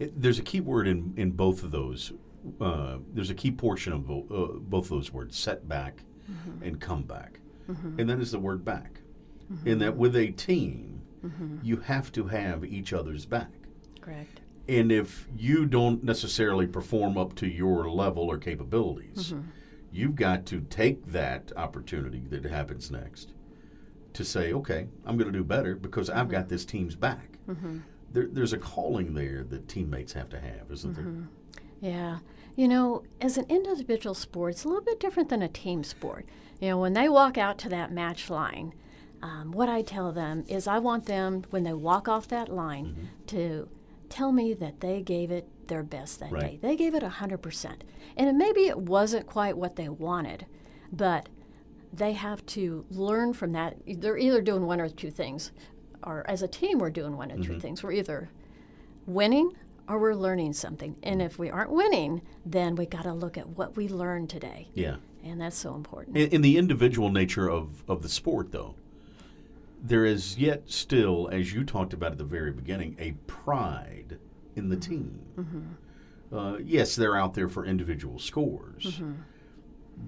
It, 0.00 0.20
there's 0.20 0.38
a 0.40 0.42
key 0.42 0.60
word 0.60 0.88
in, 0.88 1.14
in 1.16 1.30
both 1.30 1.62
of 1.62 1.70
those. 1.70 2.12
Uh, 2.60 2.96
there's 3.14 3.30
a 3.30 3.34
key 3.34 3.52
portion 3.52 3.92
of 3.92 4.06
bo- 4.06 4.26
uh, 4.30 4.58
both 4.58 4.86
of 4.86 4.90
those 4.90 5.12
words, 5.12 5.38
setback 5.38 6.02
Mm-hmm. 6.30 6.62
and 6.62 6.80
comeback. 6.80 7.40
Mm-hmm. 7.68 8.00
And 8.00 8.10
that 8.10 8.20
is 8.20 8.30
the 8.30 8.38
word 8.38 8.64
back. 8.64 9.00
Mm-hmm. 9.52 9.68
In 9.68 9.78
that 9.80 9.96
with 9.96 10.16
a 10.16 10.28
team, 10.30 11.02
you 11.62 11.76
have 11.78 12.10
to 12.12 12.26
have 12.26 12.64
each 12.64 12.92
other's 12.92 13.26
back. 13.26 13.50
Correct. 14.00 14.40
And 14.68 14.90
if 14.90 15.28
you 15.36 15.66
don't 15.66 16.02
necessarily 16.02 16.66
perform 16.66 17.16
up 17.16 17.34
to 17.36 17.46
your 17.46 17.88
level 17.90 18.24
or 18.24 18.38
capabilities, 18.38 19.34
you've 19.92 20.16
got 20.16 20.46
to 20.46 20.60
take 20.62 21.06
that 21.12 21.52
opportunity 21.56 22.22
that 22.30 22.44
happens 22.44 22.90
next 22.90 23.34
to 24.14 24.24
say, 24.24 24.52
okay, 24.52 24.88
I'm 25.06 25.16
going 25.16 25.30
to 25.30 25.38
do 25.38 25.44
better 25.44 25.74
because 25.74 26.10
I've 26.10 26.28
got 26.28 26.48
this 26.48 26.64
team's 26.64 26.96
back. 26.96 27.38
There, 28.12 28.28
there's 28.30 28.52
a 28.52 28.58
calling 28.58 29.14
there 29.14 29.44
that 29.44 29.68
teammates 29.68 30.12
have 30.12 30.28
to 30.30 30.40
have, 30.40 30.70
isn't 30.70 30.94
there? 30.94 31.28
Yeah. 31.80 32.18
You 32.56 32.68
know, 32.68 33.02
as 33.20 33.38
an 33.38 33.46
individual 33.48 34.14
sport, 34.14 34.52
it's 34.52 34.64
a 34.64 34.68
little 34.68 34.82
bit 34.84 35.00
different 35.00 35.28
than 35.30 35.42
a 35.42 35.48
team 35.48 35.84
sport. 35.84 36.26
You 36.60 36.68
know, 36.68 36.78
when 36.78 36.92
they 36.92 37.08
walk 37.08 37.38
out 37.38 37.58
to 37.58 37.68
that 37.70 37.90
match 37.92 38.28
line, 38.30 38.74
um, 39.22 39.52
what 39.52 39.68
I 39.68 39.82
tell 39.82 40.12
them 40.12 40.44
is 40.48 40.66
I 40.66 40.78
want 40.78 41.06
them, 41.06 41.44
when 41.50 41.62
they 41.62 41.72
walk 41.72 42.08
off 42.08 42.28
that 42.28 42.48
line, 42.48 43.08
to 43.28 43.68
tell 44.08 44.32
me 44.32 44.52
that 44.54 44.80
they 44.80 45.00
gave 45.00 45.30
it 45.30 45.48
their 45.68 45.82
best 45.82 46.20
that 46.20 46.30
Right. 46.32 46.60
day. 46.60 46.68
They 46.68 46.76
gave 46.76 46.94
it 46.94 47.02
100%. 47.02 47.84
And 48.16 48.28
it, 48.28 48.34
maybe 48.34 48.66
it 48.66 48.78
wasn't 48.78 49.26
quite 49.26 49.56
what 49.56 49.76
they 49.76 49.88
wanted, 49.88 50.44
but 50.92 51.28
they 51.92 52.12
have 52.12 52.44
to 52.46 52.84
learn 52.90 53.32
from 53.32 53.52
that. 53.52 53.76
They're 53.86 54.18
either 54.18 54.42
doing 54.42 54.66
one 54.66 54.80
or 54.80 54.88
two 54.88 55.10
things, 55.10 55.52
or 56.02 56.28
as 56.28 56.42
a 56.42 56.48
team, 56.48 56.78
we're 56.78 56.90
doing 56.90 57.16
one 57.16 57.30
or 57.32 57.38
two 57.38 57.58
things. 57.60 57.82
We're 57.82 57.92
either 57.92 58.28
winning 59.06 59.52
or 59.88 59.98
we're 59.98 60.14
learning 60.14 60.52
something. 60.52 60.96
And 61.02 61.20
if 61.20 61.38
we 61.38 61.50
aren't 61.50 61.70
winning, 61.70 62.22
then 62.44 62.76
we 62.76 62.86
got 62.86 63.02
to 63.02 63.12
look 63.12 63.36
at 63.36 63.48
what 63.50 63.76
we 63.76 63.88
learned 63.88 64.30
today. 64.30 64.68
Yeah. 64.74 64.96
And 65.24 65.40
that's 65.40 65.56
so 65.56 65.74
important. 65.74 66.16
In, 66.16 66.28
in 66.30 66.42
the 66.42 66.56
individual 66.56 67.10
nature 67.10 67.48
of, 67.48 67.84
of 67.88 68.02
the 68.02 68.08
sport, 68.08 68.52
though, 68.52 68.74
there 69.82 70.04
is 70.04 70.38
yet 70.38 70.70
still, 70.70 71.28
as 71.32 71.52
you 71.52 71.64
talked 71.64 71.92
about 71.92 72.12
at 72.12 72.18
the 72.18 72.24
very 72.24 72.52
beginning, 72.52 72.96
a 72.98 73.12
pride 73.26 74.18
in 74.54 74.68
the 74.68 74.76
team. 74.76 75.76
Uh, 76.32 76.56
yes, 76.64 76.94
they're 76.96 77.16
out 77.16 77.34
there 77.34 77.48
for 77.48 77.66
individual 77.66 78.18
scores, 78.18 79.00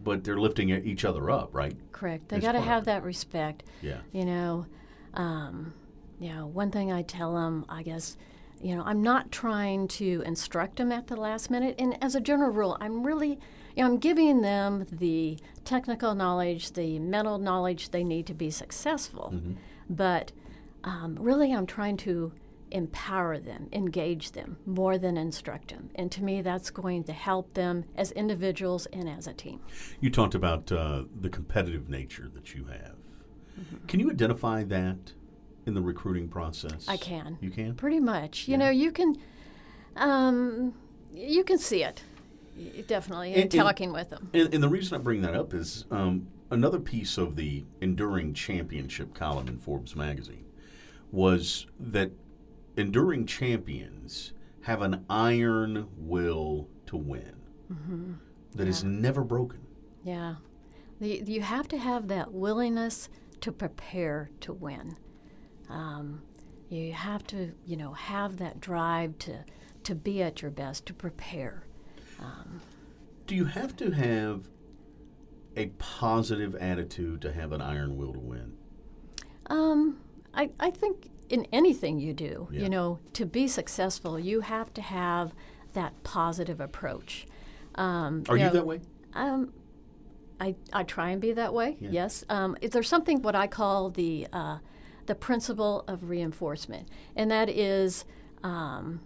but 0.05 0.25
they're 0.25 0.39
lifting 0.39 0.71
each 0.71 1.05
other 1.05 1.29
up, 1.29 1.51
right? 1.53 1.77
Correct. 1.93 2.29
They 2.29 2.39
got 2.39 2.53
to 2.53 2.61
have 2.61 2.85
that 2.87 3.03
respect. 3.03 3.65
Yeah. 3.83 3.99
You 4.13 4.25
know, 4.25 4.67
um, 5.15 5.75
you 6.21 6.33
know, 6.33 6.47
one 6.47 6.71
thing 6.71 6.93
I 6.93 7.03
tell 7.03 7.35
them, 7.35 7.67
I 7.69 7.83
guess, 7.83 8.17
you 8.63 8.75
know, 8.75 8.83
I'm 8.85 9.03
not 9.03 9.31
trying 9.31 9.89
to 9.89 10.23
instruct 10.25 10.77
them 10.77 10.93
at 10.93 11.07
the 11.07 11.17
last 11.17 11.51
minute. 11.51 11.75
And 11.79 12.03
as 12.03 12.15
a 12.15 12.21
general 12.21 12.51
rule, 12.51 12.77
I'm 12.81 13.05
really, 13.05 13.39
you 13.77 13.83
know, 13.83 13.87
I'm 13.87 13.99
giving 13.99 14.41
them 14.41 14.87
the 14.91 15.39
technical 15.65 16.15
knowledge, 16.15 16.73
the 16.73 16.99
mental 16.99 17.39
knowledge 17.39 17.91
they 17.91 18.05
need 18.05 18.27
to 18.27 18.35
be 18.35 18.51
successful. 18.51 19.35
But 19.91 20.33
um, 20.83 21.17
really, 21.21 21.53
I'm 21.53 21.67
trying 21.67 21.97
to 21.99 22.33
empower 22.71 23.39
them, 23.39 23.69
engage 23.73 24.33
them 24.33 24.57
more 24.67 24.99
than 24.99 25.17
instruct 25.17 25.69
them. 25.69 25.91
And 25.95 26.11
to 26.13 26.25
me, 26.25 26.43
that's 26.43 26.71
going 26.71 27.05
to 27.05 27.13
help 27.13 27.55
them 27.55 27.85
as 27.97 28.11
individuals 28.13 28.87
and 28.87 29.09
as 29.09 29.27
a 29.27 29.33
team. 29.33 29.61
You 30.01 30.11
talked 30.11 30.35
about 30.35 30.73
uh, 30.73 31.05
the 31.21 31.29
competitive 31.29 31.89
nature 31.89 32.29
that 32.35 32.55
you 32.55 32.65
have. 32.65 32.97
Mm-hmm. 33.59 33.87
Can 33.87 34.01
you 34.01 34.11
identify 34.11 34.65
that 34.65 35.13
in 35.67 35.75
the 35.75 35.83
recruiting 35.83 36.29
process? 36.29 36.87
I 36.89 36.97
can. 36.97 37.39
You 37.41 37.51
can? 37.51 37.75
Pretty 37.75 38.01
much. 38.01 38.49
You 38.49 38.53
yeah. 38.53 38.59
know, 38.59 38.71
you 38.71 38.93
can. 38.93 39.17
Um, 39.97 40.75
you 41.13 41.45
can 41.45 41.59
see 41.59 41.85
it 41.85 42.03
definitely 42.87 43.35
in 43.35 43.43
and, 43.43 43.51
talking 43.51 43.87
and, 43.87 43.95
with 43.95 44.11
them. 44.11 44.31
And, 44.35 44.53
and, 44.55 44.63
the 44.63 44.69
reason 44.69 44.99
I 44.99 45.03
bring 45.03 45.23
that 45.23 45.35
up 45.35 45.55
is 45.55 45.85
um, 45.91 46.29
another 46.51 46.79
piece 46.79 47.19
of 47.19 47.37
the 47.37 47.65
Enduring 47.81 48.35
Championship 48.35 49.15
column 49.15 49.49
in 49.49 49.59
Forbes 49.59 49.95
magazine 49.95 50.45
was 51.13 51.67
that 51.79 52.11
enduring 52.77 53.27
champions 53.27 54.33
have 54.63 54.83
an 54.83 55.05
iron 55.09 55.87
will 55.97 56.69
to 56.87 56.97
win 56.97 57.37
mm-hmm. 57.73 58.13
that 58.55 58.65
yeah. 58.65 58.71
is 58.71 58.83
never 58.83 59.23
broken. 59.23 59.61
Yeah. 60.03 60.37
The, 61.01 61.23
you 61.27 61.43
have 61.43 61.69
to 61.69 61.79
have 61.79 62.09
that 62.09 62.33
willingness 62.33 63.09
to 63.41 63.53
prepare 63.53 64.31
to 64.41 64.53
win. 64.53 64.97
Um, 65.69 66.23
you 66.69 66.93
have 66.93 67.27
to, 67.29 67.53
you 67.67 67.77
know, 67.77 67.93
have 67.93 68.39
that 68.39 68.61
drive 68.61 69.19
to, 69.21 69.45
to 69.85 69.95
be 69.95 70.23
at 70.23 70.43
your 70.43 70.51
best, 70.51 70.87
to 70.87 70.95
prepare. 70.95 71.65
Um, 72.21 72.61
Do 73.27 73.35
you 73.35 73.45
have 73.45 73.77
to 73.77 73.91
have 73.91 74.49
a 75.57 75.67
positive 75.79 76.55
attitude 76.57 77.23
to 77.23 77.33
have 77.33 77.53
an 77.53 77.61
iron 77.61 77.97
will 77.97 78.13
to 78.13 78.19
win? 78.19 78.57
Um, 79.47 80.01
I, 80.33 80.51
I 80.59 80.71
think 80.71 81.11
in 81.29 81.47
anything 81.53 82.01
you 82.01 82.13
do, 82.13 82.49
yeah. 82.51 82.63
you 82.63 82.69
know, 82.69 82.99
to 83.15 83.27
be 83.27 83.47
successful, 83.47 84.19
you 84.19 84.41
have 84.41 84.73
to 84.75 84.83
have 84.83 85.33
that 85.75 86.03
positive 86.03 86.61
approach. 86.61 87.27
Um, 87.75 88.25
Are 88.29 88.37
you, 88.37 88.45
know, 88.45 88.53
that 88.53 88.67
way? 88.67 88.81
Um, 89.15 89.53
I, 90.41 90.55
I 90.73 90.83
try 90.83 91.11
and 91.11 91.21
be 91.21 91.33
that 91.33 91.53
way. 91.55 91.77
Yeah. 91.81 91.91
Yes. 91.91 92.25
Um, 92.29 92.57
there 92.73 92.83
something 92.83 93.23
what 93.23 93.35
I 93.35 93.47
call 93.47 93.91
the 93.91 94.27
uh, 94.33 94.59
the 95.07 95.15
principle 95.15 95.85
of 95.87 96.09
reinforcement, 96.09 96.89
and 97.17 97.31
that 97.31 97.49
is 97.49 98.05
um, 98.43 99.01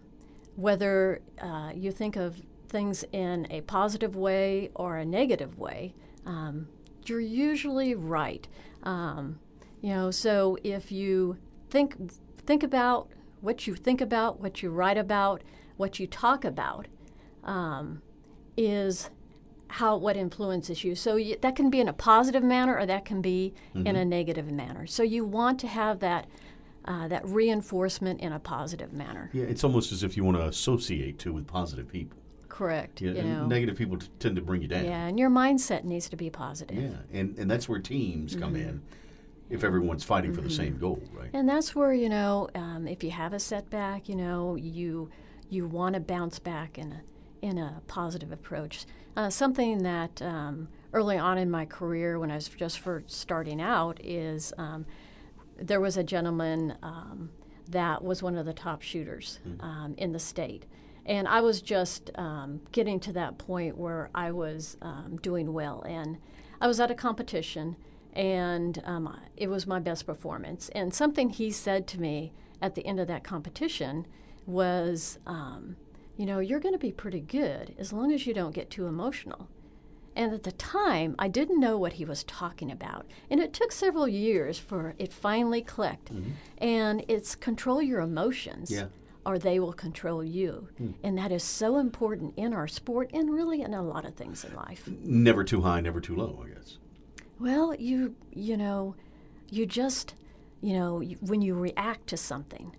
whether 0.57 1.21
uh, 1.41 1.73
you 1.75 1.93
think 1.93 2.17
of 2.17 2.41
things 2.69 3.05
in 3.13 3.47
a 3.51 3.61
positive 3.63 4.17
way 4.17 4.71
or 4.75 4.97
a 4.97 5.05
negative 5.05 5.59
way, 5.59 5.95
um, 6.27 6.69
you're 7.07 7.21
usually 7.21 7.95
right. 7.95 8.47
Um, 8.83 9.39
you 9.81 9.91
know, 9.91 10.11
so 10.11 10.59
if 10.63 10.93
you 10.93 11.39
think 11.71 12.13
think 12.45 12.63
about 12.63 13.09
what 13.41 13.67
you 13.67 13.75
think 13.75 14.01
about, 14.01 14.41
what 14.41 14.63
you 14.63 14.71
write 14.71 14.99
about, 14.99 15.43
what 15.77 15.99
you 15.99 16.07
talk 16.07 16.45
about, 16.45 16.87
um, 17.45 18.03
is 18.57 19.11
how 19.69 19.97
what 19.97 20.17
influences 20.17 20.83
you. 20.85 20.95
So 20.95 21.17
you, 21.17 21.37
that 21.41 21.55
can 21.55 21.71
be 21.71 21.81
in 21.81 21.89
a 21.89 21.93
positive 21.93 22.43
manner, 22.43 22.77
or 22.77 22.87
that 22.87 23.05
can 23.05 23.21
be 23.21 23.55
mm-hmm. 23.75 23.87
in 23.87 23.97
a 23.97 24.05
negative 24.05 24.51
manner. 24.51 24.87
So 24.87 25.03
you 25.03 25.25
want 25.25 25.61
to 25.61 25.67
have 25.67 26.01
that. 26.01 26.27
Uh, 26.85 27.07
that 27.07 27.23
reinforcement 27.29 28.19
in 28.21 28.33
a 28.33 28.39
positive 28.39 28.95
manner. 28.95 29.29
Yeah, 29.35 29.45
it's 29.45 29.63
almost 29.63 29.93
as 29.93 30.03
if 30.03 30.17
you 30.17 30.25
want 30.25 30.39
to 30.39 30.47
associate 30.47 31.19
too 31.19 31.35
with 31.35 31.47
positive 31.47 31.87
people. 31.87 32.17
Correct. 32.49 33.03
Yeah, 33.03 33.13
you 33.13 33.23
know. 33.25 33.47
negative 33.47 33.77
people 33.77 33.99
t- 33.99 34.09
tend 34.19 34.37
to 34.37 34.43
bring 34.43 34.63
you 34.63 34.69
down. 34.69 34.87
Yeah, 34.87 35.07
and 35.07 35.19
your 35.19 35.29
mindset 35.29 35.85
needs 35.85 36.09
to 36.09 36.17
be 36.17 36.31
positive. 36.31 36.79
Yeah, 36.79 36.97
and, 37.13 37.39
and 37.39 37.51
that's 37.51 37.69
where 37.69 37.79
teams 37.79 38.33
mm-hmm. 38.33 38.43
come 38.43 38.57
in 38.57 38.81
if 39.51 39.65
everyone's 39.65 40.03
fighting 40.03 40.31
mm-hmm. 40.31 40.41
for 40.41 40.49
the 40.49 40.55
same 40.55 40.73
mm-hmm. 40.73 40.81
goal, 40.81 41.03
right? 41.13 41.31
And 41.35 41.49
that's 41.49 41.75
where 41.75 41.93
you 41.93 42.09
know, 42.09 42.49
um, 42.55 42.89
if 42.89 43.05
you 43.05 43.11
have 43.11 43.33
a 43.33 43.39
setback, 43.39 44.09
you 44.09 44.17
know, 44.17 44.57
you 44.57 45.11
you 45.51 45.67
want 45.67 45.95
to 45.95 46.01
bounce 46.01 46.39
back 46.39 46.79
and 46.79 46.97
in 47.43 47.59
a 47.59 47.83
positive 47.87 48.33
approach. 48.33 48.87
Uh, 49.17 49.31
something 49.31 49.83
that 49.83 50.23
um, 50.23 50.69
early 50.93 51.19
on 51.19 51.39
in 51.39 51.51
my 51.51 51.65
career, 51.65 52.19
when 52.19 52.31
I 52.31 52.37
was 52.37 52.49
just 52.49 52.79
first 52.79 53.11
starting 53.11 53.61
out, 53.61 54.01
is 54.03 54.53
um, 54.59 54.87
there 55.57 55.81
was 55.81 55.97
a 55.97 56.05
gentleman 56.05 56.77
um, 56.83 57.31
that 57.69 58.03
was 58.03 58.23
one 58.23 58.37
of 58.37 58.47
the 58.47 58.53
top 58.53 58.83
shooters 58.83 59.41
mm-hmm. 59.47 59.95
in 59.97 60.13
the 60.13 60.19
state. 60.19 60.67
And 61.05 61.27
I 61.27 61.41
was 61.41 61.63
just 61.63 62.11
um, 62.17 62.61
getting 62.71 63.01
to 63.01 63.13
that 63.15 63.39
point 63.39 63.79
where 63.79 64.11
I 64.15 64.31
was 64.31 64.77
um, 64.83 65.19
doing 65.23 65.53
well. 65.55 65.83
And 65.83 66.19
I 66.61 66.67
was 66.67 66.81
at 66.81 66.91
a 66.91 66.95
competition, 66.95 67.77
and 68.13 68.83
um, 68.85 69.19
it 69.37 69.49
was 69.49 69.67
my 69.67 69.79
best 69.79 70.07
performance. 70.07 70.69
And 70.71 70.93
something 70.93 71.31
he 71.31 71.51
said 71.51 71.87
to 71.89 72.01
me 72.01 72.33
at 72.61 72.75
the 72.75 72.85
end 72.85 73.01
of 73.01 73.07
that 73.07 73.25
competition 73.25 74.07
was, 74.47 75.19
um, 75.27 75.77
you 76.19 76.27
know, 76.27 76.41
you're 76.41 76.61
going 76.61 76.75
to 76.75 76.79
be 76.79 76.93
pretty 76.93 77.21
good 77.21 77.75
as 77.79 77.93
long 77.93 78.13
as 78.13 78.27
you 78.27 78.35
don't 78.35 78.55
get 78.55 78.71
too 78.71 78.87
emotional. 78.87 79.49
And 80.17 80.35
at 80.35 80.43
the 80.43 80.53
time, 80.53 81.15
I 81.17 81.29
didn't 81.29 81.61
know 81.61 81.79
what 81.79 81.95
he 81.95 82.05
was 82.05 82.25
talking 82.25 82.73
about. 82.73 83.07
And 83.31 83.39
it 83.39 83.53
took 83.53 83.71
several 83.71 84.09
years 84.09 84.59
for 84.59 84.97
it 84.99 85.13
finally 85.13 85.63
clicked. 85.63 86.13
Mm-hmm. 86.13 86.31
And 86.59 87.05
it's 87.07 87.37
control 87.37 87.81
your 87.81 88.01
emotions. 88.01 88.69
Yeah. 88.69 88.87
Or 89.25 89.39
they 89.39 89.61
will 89.61 89.73
control 89.73 90.25
you. 90.25 90.71
Mm. 90.81 90.95
And 91.05 91.19
that 91.19 91.31
is 91.31 91.45
so 91.45 91.79
important 91.79 92.35
in 92.37 92.53
our 92.53 92.67
sport 92.67 93.11
and 93.15 93.31
really 93.31 93.61
in 93.61 93.75
a 93.75 93.83
lot 93.83 94.05
of 94.05 94.15
things 94.15 94.43
in 94.43 94.55
life. 94.55 94.89
Never 94.89 95.45
too 95.45 95.61
high, 95.61 95.81
never 95.81 96.01
too 96.01 96.17
low, 96.17 96.43
I 96.45 96.49
guess. 96.49 96.79
Well, 97.39 97.75
you 97.75 98.17
you 98.33 98.57
know, 98.57 98.97
you 99.51 99.67
just 99.67 100.15
you 100.63 100.73
know 100.73 101.03
when 101.21 101.43
you 101.43 101.55
react 101.55 102.07
to 102.09 102.17
something, 102.17 102.75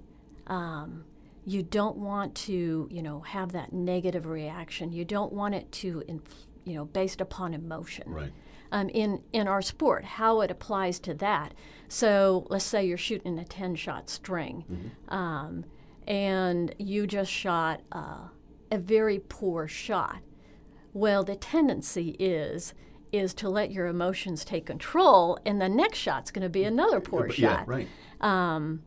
um, 0.48 1.06
you 1.50 1.64
don't 1.64 1.98
want 1.98 2.36
to 2.36 2.88
you 2.92 3.02
know 3.02 3.22
have 3.22 3.52
that 3.54 3.74
negative 3.74 4.28
reaction. 4.28 4.92
You 4.92 5.04
don't 5.04 5.34
want 5.34 5.56
it 5.56 5.72
to 5.74 6.04
inf- 6.08 6.48
you 6.64 6.76
know 6.76 6.86
based 6.86 7.22
upon 7.22 7.54
emotion. 7.54 8.10
Right. 8.10 8.32
Um, 8.72 8.90
in 8.90 9.24
in 9.34 9.48
our 9.48 9.64
sport, 9.64 10.06
how 10.06 10.42
it 10.42 10.52
applies 10.52 11.00
to 11.00 11.16
that. 11.16 11.56
So 11.88 12.46
let's 12.52 12.66
say 12.66 12.86
you're 12.86 12.98
shooting 13.00 13.40
a 13.40 13.46
ten 13.46 13.74
shot 13.74 14.12
string, 14.12 14.64
mm-hmm. 14.72 15.14
um, 15.14 15.66
and 16.08 16.76
you 16.78 17.08
just 17.08 17.32
shot 17.32 17.82
uh, 17.92 18.28
a 18.72 18.78
very 18.78 19.20
poor 19.28 19.68
shot. 19.68 20.20
Well, 20.94 21.24
the 21.24 21.36
tendency 21.36 22.16
is 22.20 22.76
is 23.12 23.34
to 23.34 23.50
let 23.50 23.72
your 23.72 23.88
emotions 23.88 24.46
take 24.46 24.68
control, 24.68 25.40
and 25.48 25.60
the 25.60 25.70
next 25.70 25.98
shot's 25.98 26.30
going 26.30 26.44
to 26.44 26.50
be 26.50 26.64
another 26.64 27.00
poor 27.00 27.28
yeah, 27.28 27.58
shot. 27.58 27.68
right. 27.68 27.88
Um, 28.22 28.84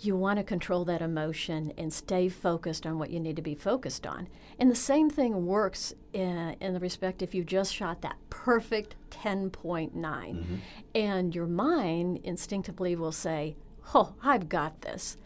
you 0.00 0.16
want 0.16 0.38
to 0.38 0.44
control 0.44 0.84
that 0.84 1.00
emotion 1.00 1.72
and 1.78 1.92
stay 1.92 2.28
focused 2.28 2.86
on 2.86 2.98
what 2.98 3.10
you 3.10 3.20
need 3.20 3.36
to 3.36 3.42
be 3.42 3.54
focused 3.54 4.06
on. 4.06 4.28
And 4.58 4.70
the 4.70 4.76
same 4.76 5.10
thing 5.10 5.46
works 5.46 5.94
in, 6.12 6.56
in 6.60 6.74
the 6.74 6.80
respect 6.80 7.22
if 7.22 7.34
you 7.34 7.44
just 7.44 7.74
shot 7.74 8.02
that 8.02 8.16
perfect 8.30 8.96
10.9, 9.10 9.92
mm-hmm. 9.92 10.56
and 10.94 11.34
your 11.34 11.46
mind 11.46 12.20
instinctively 12.24 12.96
will 12.96 13.12
say, 13.12 13.56
Oh, 13.94 14.14
I've 14.22 14.48
got 14.48 14.82
this. 14.82 15.16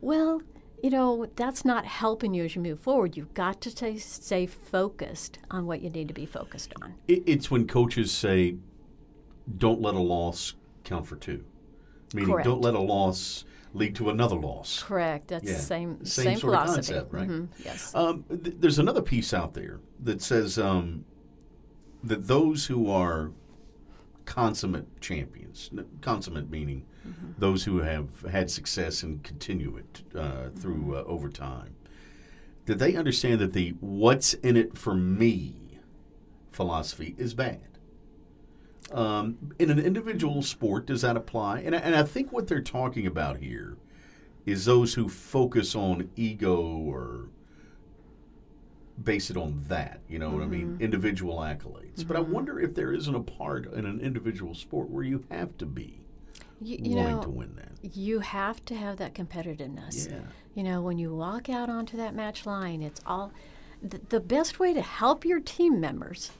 Well, 0.00 0.42
you 0.82 0.90
know, 0.90 1.26
that's 1.34 1.64
not 1.64 1.86
helping 1.86 2.34
you 2.34 2.44
as 2.44 2.54
you 2.54 2.62
move 2.62 2.78
forward. 2.78 3.16
You've 3.16 3.34
got 3.34 3.60
to 3.62 3.70
stay, 3.70 3.96
stay 3.96 4.46
focused 4.46 5.38
on 5.50 5.66
what 5.66 5.80
you 5.80 5.90
need 5.90 6.08
to 6.08 6.14
be 6.14 6.26
focused 6.26 6.72
on. 6.80 6.94
It's 7.08 7.50
when 7.50 7.66
coaches 7.66 8.12
say, 8.12 8.56
don't 9.58 9.80
let 9.80 9.94
a 9.94 10.00
loss 10.00 10.54
count 10.84 11.06
for 11.06 11.16
two, 11.16 11.44
meaning 12.12 12.30
Correct. 12.30 12.44
don't 12.44 12.60
let 12.60 12.74
a 12.74 12.80
loss 12.80 13.44
lead 13.74 13.94
to 13.96 14.08
another 14.08 14.36
loss. 14.36 14.82
Correct. 14.82 15.28
That's 15.28 15.44
yeah. 15.44 15.56
the 15.56 15.62
same, 15.62 16.04
same, 16.04 16.24
same 16.24 16.38
sort 16.38 16.54
philosophy. 16.54 16.94
of 16.94 17.10
concept, 17.10 17.12
right? 17.12 17.28
Mm-hmm. 17.28 17.62
Yes. 17.64 17.94
Um, 17.94 18.24
th- 18.28 18.56
there's 18.58 18.78
another 18.78 19.02
piece 19.02 19.34
out 19.34 19.54
there 19.54 19.80
that 20.00 20.22
says 20.22 20.58
um, 20.58 21.04
that 22.02 22.26
those 22.26 22.66
who 22.66 22.90
are 22.90 23.32
consummate 24.24 25.00
champions, 25.00 25.70
consummate 26.00 26.48
meaning 26.48 26.86
mm-hmm. 27.06 27.32
those 27.36 27.64
who 27.64 27.78
have 27.78 28.22
had 28.30 28.50
success 28.50 29.02
and 29.02 29.22
continue 29.22 29.76
it 29.76 30.02
uh, 30.16 30.48
through 30.56 30.76
mm-hmm. 30.76 30.94
uh, 30.94 31.02
over 31.02 31.28
time. 31.28 31.74
Did 32.64 32.78
they 32.78 32.96
understand 32.96 33.40
that 33.40 33.52
the 33.52 33.74
"what's 33.80 34.34
in 34.34 34.56
it 34.56 34.78
for 34.78 34.94
me" 34.94 35.80
philosophy 36.50 37.14
is 37.18 37.34
bad? 37.34 37.73
Um, 38.94 39.36
in 39.58 39.70
an 39.70 39.80
individual 39.80 40.40
sport, 40.40 40.86
does 40.86 41.02
that 41.02 41.16
apply? 41.16 41.60
And, 41.60 41.74
and 41.74 41.96
I 41.96 42.04
think 42.04 42.32
what 42.32 42.46
they're 42.46 42.62
talking 42.62 43.08
about 43.08 43.38
here 43.38 43.76
is 44.46 44.64
those 44.64 44.94
who 44.94 45.08
focus 45.08 45.74
on 45.74 46.10
ego 46.14 46.62
or 46.62 47.28
base 49.02 49.30
it 49.30 49.36
on 49.36 49.64
that. 49.66 50.00
You 50.08 50.20
know 50.20 50.28
mm-hmm. 50.28 50.38
what 50.38 50.44
I 50.44 50.48
mean? 50.48 50.68
Mm-hmm. 50.68 50.82
Individual 50.82 51.38
accolades. 51.38 51.96
Mm-hmm. 51.96 52.08
But 52.08 52.16
I 52.16 52.20
mm-hmm. 52.20 52.32
wonder 52.32 52.60
if 52.60 52.74
there 52.74 52.92
isn't 52.92 53.14
a 53.14 53.20
part 53.20 53.72
in 53.72 53.84
an 53.84 54.00
individual 54.00 54.54
sport 54.54 54.88
where 54.90 55.02
you 55.04 55.24
have 55.30 55.58
to 55.58 55.66
be 55.66 56.04
you, 56.60 56.78
you 56.80 56.96
wanting 56.96 57.16
know, 57.16 57.22
to 57.22 57.30
win 57.30 57.56
that. 57.56 57.94
You 57.96 58.20
have 58.20 58.64
to 58.66 58.76
have 58.76 58.96
that 58.98 59.14
competitiveness. 59.14 60.10
Yeah. 60.10 60.20
You 60.54 60.62
know, 60.62 60.82
when 60.82 60.98
you 60.98 61.14
walk 61.14 61.48
out 61.48 61.68
onto 61.68 61.96
that 61.96 62.14
match 62.14 62.46
line, 62.46 62.82
it's 62.82 63.00
all 63.06 63.32
the, 63.82 64.00
the 64.08 64.20
best 64.20 64.58
way 64.58 64.72
to 64.72 64.82
help 64.82 65.24
your 65.24 65.40
team 65.40 65.80
members 65.80 66.30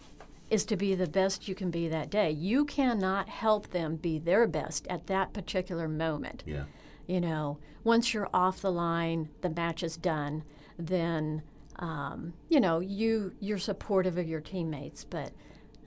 is 0.54 0.64
to 0.64 0.76
be 0.76 0.94
the 0.94 1.08
best 1.08 1.49
you 1.49 1.54
can 1.54 1.70
be 1.70 1.88
that 1.88 2.11
day. 2.11 2.30
You 2.30 2.64
cannot 2.64 3.28
help 3.28 3.70
them 3.70 3.96
be 3.96 4.20
their 4.20 4.46
best 4.46 4.87
at 4.87 5.08
that 5.08 5.32
particular 5.32 5.88
moment. 5.88 6.44
Yeah. 6.46 6.64
You 7.08 7.20
know, 7.20 7.58
once 7.82 8.14
you're 8.14 8.30
off 8.32 8.61
the 8.61 8.70
line, 8.70 9.28
the 9.40 9.50
match 9.50 9.82
is 9.82 9.96
done. 9.96 10.44
Then, 10.78 11.42
um, 11.76 12.34
you 12.49 12.61
know, 12.61 12.78
you 12.78 13.34
you're 13.40 13.58
supportive 13.58 14.16
of 14.16 14.28
your 14.28 14.40
teammates, 14.40 15.02
but 15.02 15.32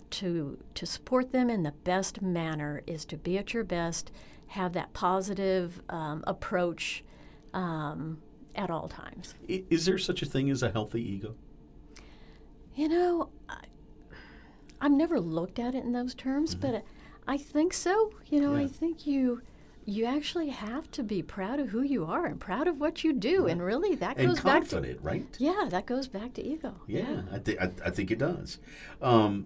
to 0.09 0.57
to 0.75 0.86
support 0.86 1.31
them 1.31 1.50
in 1.50 1.63
the 1.63 1.71
best 1.71 2.21
manner 2.21 2.83
is 2.86 3.05
to 3.05 3.17
be 3.17 3.38
at 3.38 3.53
your 3.53 3.63
best, 3.63 4.12
have 4.47 4.74
that 4.74 4.91
positive 4.91 5.81
um, 5.89 6.25
approach 6.27 7.05
um, 7.53 8.19
at 8.53 8.69
all 8.69 8.89
times. 8.89 9.33
Is 9.47 9.86
there 9.86 9.97
such 9.97 10.21
a 10.21 10.25
thing 10.25 10.50
as 10.50 10.62
a 10.62 10.71
healthy 10.71 11.01
ego? 11.01 11.36
You 12.75 12.89
know, 12.89 13.29
I, 13.50 13.62
I've 14.81 14.91
never 14.91 15.19
looked 15.19 15.60
at 15.60 15.74
it 15.75 15.84
in 15.84 15.91
those 15.91 16.13
terms, 16.13 16.53
but 16.55 16.84
I 17.27 17.38
think 17.38 17.74
so. 17.74 18.13
You 18.27 18.41
know, 18.41 18.50
Mm-hmm. 18.51 18.60
Yeah. 18.60 18.65
I 18.65 18.67
think 18.67 19.07
you 19.07 19.41
you 19.89 20.03
actually 20.05 20.50
have 20.50 20.91
to 20.91 21.01
be 21.01 21.24
proud 21.24 21.62
of 21.62 21.69
who 21.69 21.81
you 21.81 22.03
are 22.03 22.25
and 22.25 22.39
proud 22.41 22.67
of 22.67 22.77
what 22.77 23.05
you 23.05 23.13
do, 23.13 23.48
and 23.48 23.62
really 23.63 23.96
that 23.96 24.17
And 24.17 24.27
goes 24.27 24.41
back 24.41 24.65
to 24.65 24.75
confident, 24.75 25.00
right? 25.01 25.25
yeah, 25.39 25.65
that 25.69 25.86
goes 25.86 26.10
back 26.10 26.34
to 26.34 26.43
ego. 26.46 26.75
Yeah, 26.88 27.22
I, 27.31 27.38
th- 27.39 27.57
I, 27.57 27.72
I 27.86 27.89
think 27.89 28.12
it 28.12 28.19
does. 28.19 28.60
Um, 29.01 29.46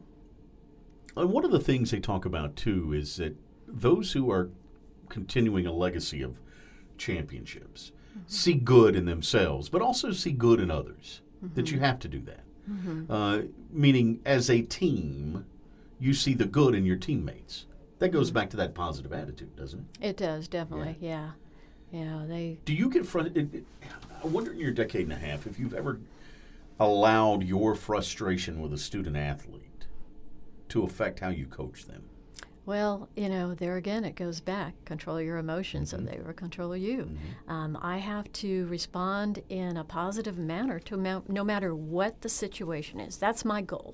and 1.16 1.30
one 1.32 1.46
of 1.46 1.52
the 1.52 1.60
things 1.60 1.92
they 1.92 2.00
talk 2.00 2.26
about 2.26 2.56
too 2.56 2.92
is 2.92 3.18
that 3.18 3.36
those 3.68 4.14
who 4.14 4.32
are 4.32 4.50
continuing 5.10 5.68
a 5.68 5.72
legacy 5.72 6.24
of 6.24 6.40
championships 6.98 7.92
see 8.28 8.54
good 8.54 8.96
in 8.96 9.06
themselves, 9.06 9.70
but 9.70 9.82
also 9.82 10.12
see 10.12 10.32
good 10.32 10.60
in 10.60 10.72
others. 10.72 11.22
That 11.56 11.72
you 11.72 11.80
have 11.80 11.98
to 12.00 12.08
do 12.08 12.20
that. 12.22 12.42
Uh, 13.10 13.42
meaning, 13.72 14.20
as 14.26 14.50
a 14.50 14.62
team, 14.62 15.46
you 16.00 16.14
see 16.14 16.34
the 16.34 16.46
good 16.46 16.76
in 16.76 16.86
your 16.86 16.98
teammates. 16.98 17.66
That 18.00 18.10
goes 18.10 18.32
back 18.32 18.50
to 18.52 18.58
that 18.58 18.74
positive 18.74 19.14
attitude, 19.14 19.56
doesn't 19.56 19.86
it? 20.00 20.08
It 20.10 20.18
does 20.18 20.48
definitely. 20.48 20.98
Yeah, 21.00 21.32
yeah. 21.92 22.24
They 22.28 22.58
Do 22.66 22.74
you 22.74 22.90
get 22.90 23.06
frustrated? 23.06 23.66
I 24.24 24.28
wonder 24.28 24.52
in 24.52 24.60
your 24.60 24.72
decade 24.72 25.04
and 25.04 25.14
a 25.14 25.16
half 25.16 25.46
if 25.46 25.60
you've 25.60 25.74
ever 25.74 26.00
allowed 26.80 27.44
your 27.44 27.76
frustration 27.76 28.60
with 28.60 28.74
a 28.74 28.78
student 28.78 29.16
athlete 29.16 29.86
to 30.70 30.84
affect 30.84 31.20
how 31.20 31.30
you 31.30 31.46
coach 31.46 31.86
them. 31.86 32.04
Well, 32.72 33.10
you 33.18 33.28
know, 33.28 33.54
there 33.54 33.76
again, 33.76 34.06
it 34.06 34.16
goes 34.16 34.40
back. 34.40 34.74
Control 34.86 35.20
your 35.20 35.36
emotions, 35.40 35.90
so 35.90 35.98
they 35.98 36.22
will 36.26 36.32
control 36.32 36.74
you. 36.78 37.10
Um, 37.50 37.78
I 37.82 37.98
have 37.98 38.32
to 38.44 38.66
respond 38.68 39.44
in 39.50 39.76
a 39.76 39.84
positive 39.84 40.38
manner 40.38 40.80
to 40.80 40.96
ma- 40.96 41.20
no 41.28 41.44
matter 41.44 41.76
what 41.76 42.22
the 42.22 42.30
situation 42.30 43.02
is. 43.02 43.18
That's 43.18 43.44
my 43.44 43.62
goal. 43.62 43.94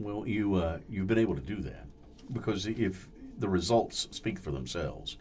Well, 0.00 0.26
you 0.26 0.56
uh, 0.56 0.78
you've 0.90 1.06
been 1.06 1.16
able 1.18 1.36
to 1.36 1.40
do 1.40 1.60
that 1.60 1.86
because 2.32 2.66
if 2.66 3.08
the 3.38 3.48
results 3.48 4.08
speak 4.10 4.40
for 4.40 4.50
themselves. 4.50 5.16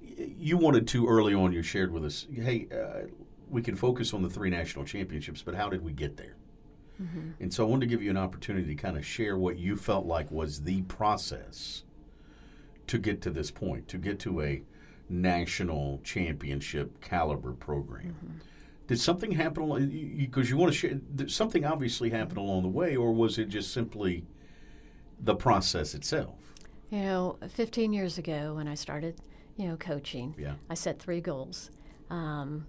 Y- 0.00 0.30
You 0.38 0.56
wanted 0.56 0.86
to 0.88 1.08
early 1.08 1.34
on. 1.34 1.52
You 1.52 1.62
shared 1.64 1.90
with 1.92 2.04
us, 2.04 2.28
hey, 2.32 2.68
uh, 2.72 3.08
we 3.50 3.60
can 3.60 3.74
focus 3.74 4.14
on 4.14 4.22
the 4.22 4.30
three 4.30 4.50
national 4.50 4.84
championships, 4.84 5.42
but 5.42 5.56
how 5.56 5.68
did 5.68 5.82
we 5.82 5.92
get 5.92 6.16
there? 6.16 6.36
And 7.40 7.52
so 7.52 7.66
I 7.66 7.68
wanted 7.68 7.80
to 7.82 7.86
give 7.86 8.02
you 8.02 8.10
an 8.10 8.16
opportunity 8.16 8.66
to 8.74 8.80
kind 8.80 8.96
of 8.96 9.04
share 9.04 9.36
what 9.36 9.58
you 9.58 9.76
felt 9.76 10.06
like 10.06 10.30
was 10.30 10.62
the 10.62 10.82
process 10.82 11.82
to 12.86 12.98
get 12.98 13.20
to 13.22 13.30
this 13.30 13.50
point, 13.50 13.88
to 13.88 13.98
get 13.98 14.18
to 14.20 14.42
a 14.42 14.62
national 15.08 16.00
championship 16.04 17.00
caliber 17.00 17.52
program. 17.52 18.40
Did 18.86 19.00
something 19.00 19.32
happen 19.32 20.16
because 20.18 20.50
you, 20.50 20.56
want 20.56 20.72
to 20.72 20.78
share? 20.78 20.94
Did 21.14 21.30
something 21.30 21.64
obviously 21.64 22.10
happened 22.10 22.38
along 22.38 22.62
the 22.62 22.68
way, 22.68 22.96
or 22.96 23.12
was 23.12 23.38
it 23.38 23.48
just 23.48 23.72
simply 23.72 24.24
the 25.20 25.34
process 25.34 25.94
itself? 25.94 26.36
You 26.90 27.00
know, 27.00 27.38
15 27.48 27.92
years 27.92 28.18
ago 28.18 28.54
when 28.54 28.68
I 28.68 28.74
started, 28.74 29.16
you 29.56 29.66
know, 29.68 29.76
coaching, 29.76 30.34
Yeah. 30.38 30.54
I 30.68 30.74
set 30.74 30.98
three 31.00 31.20
goals. 31.20 31.70
Um, 32.10 32.66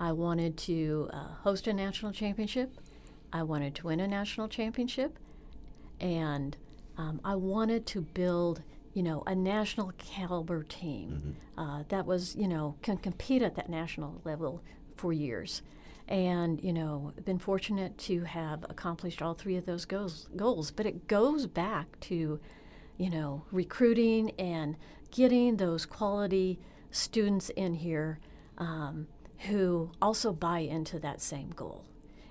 I 0.00 0.12
wanted 0.12 0.56
to 0.58 1.10
uh, 1.12 1.34
host 1.42 1.66
a 1.66 1.72
national 1.72 2.12
championship. 2.12 2.72
I 3.32 3.42
wanted 3.42 3.74
to 3.76 3.86
win 3.86 4.00
a 4.00 4.08
national 4.08 4.48
championship, 4.48 5.18
and 6.00 6.56
um, 6.96 7.20
I 7.24 7.34
wanted 7.34 7.86
to 7.86 8.00
build, 8.00 8.62
you 8.94 9.02
know, 9.02 9.22
a 9.26 9.34
national 9.34 9.92
caliber 9.98 10.62
team 10.62 11.36
uh, 11.56 11.84
that 11.88 12.06
was, 12.06 12.34
you 12.36 12.48
know, 12.48 12.76
can 12.82 12.96
compete 12.96 13.42
at 13.42 13.54
that 13.56 13.68
national 13.68 14.20
level 14.24 14.62
for 14.96 15.12
years. 15.12 15.62
And 16.08 16.62
you 16.64 16.72
know, 16.72 17.12
been 17.24 17.38
fortunate 17.38 17.98
to 17.98 18.24
have 18.24 18.64
accomplished 18.70 19.20
all 19.20 19.34
three 19.34 19.56
of 19.56 19.66
those 19.66 19.84
goals. 19.84 20.28
Goals, 20.34 20.70
but 20.70 20.86
it 20.86 21.06
goes 21.06 21.46
back 21.46 22.00
to, 22.00 22.40
you 22.96 23.10
know, 23.10 23.44
recruiting 23.52 24.30
and 24.38 24.76
getting 25.10 25.56
those 25.56 25.84
quality 25.84 26.58
students 26.90 27.50
in 27.50 27.74
here 27.74 28.18
um, 28.56 29.06
who 29.48 29.90
also 30.00 30.32
buy 30.32 30.60
into 30.60 30.98
that 30.98 31.20
same 31.20 31.50
goal. 31.50 31.84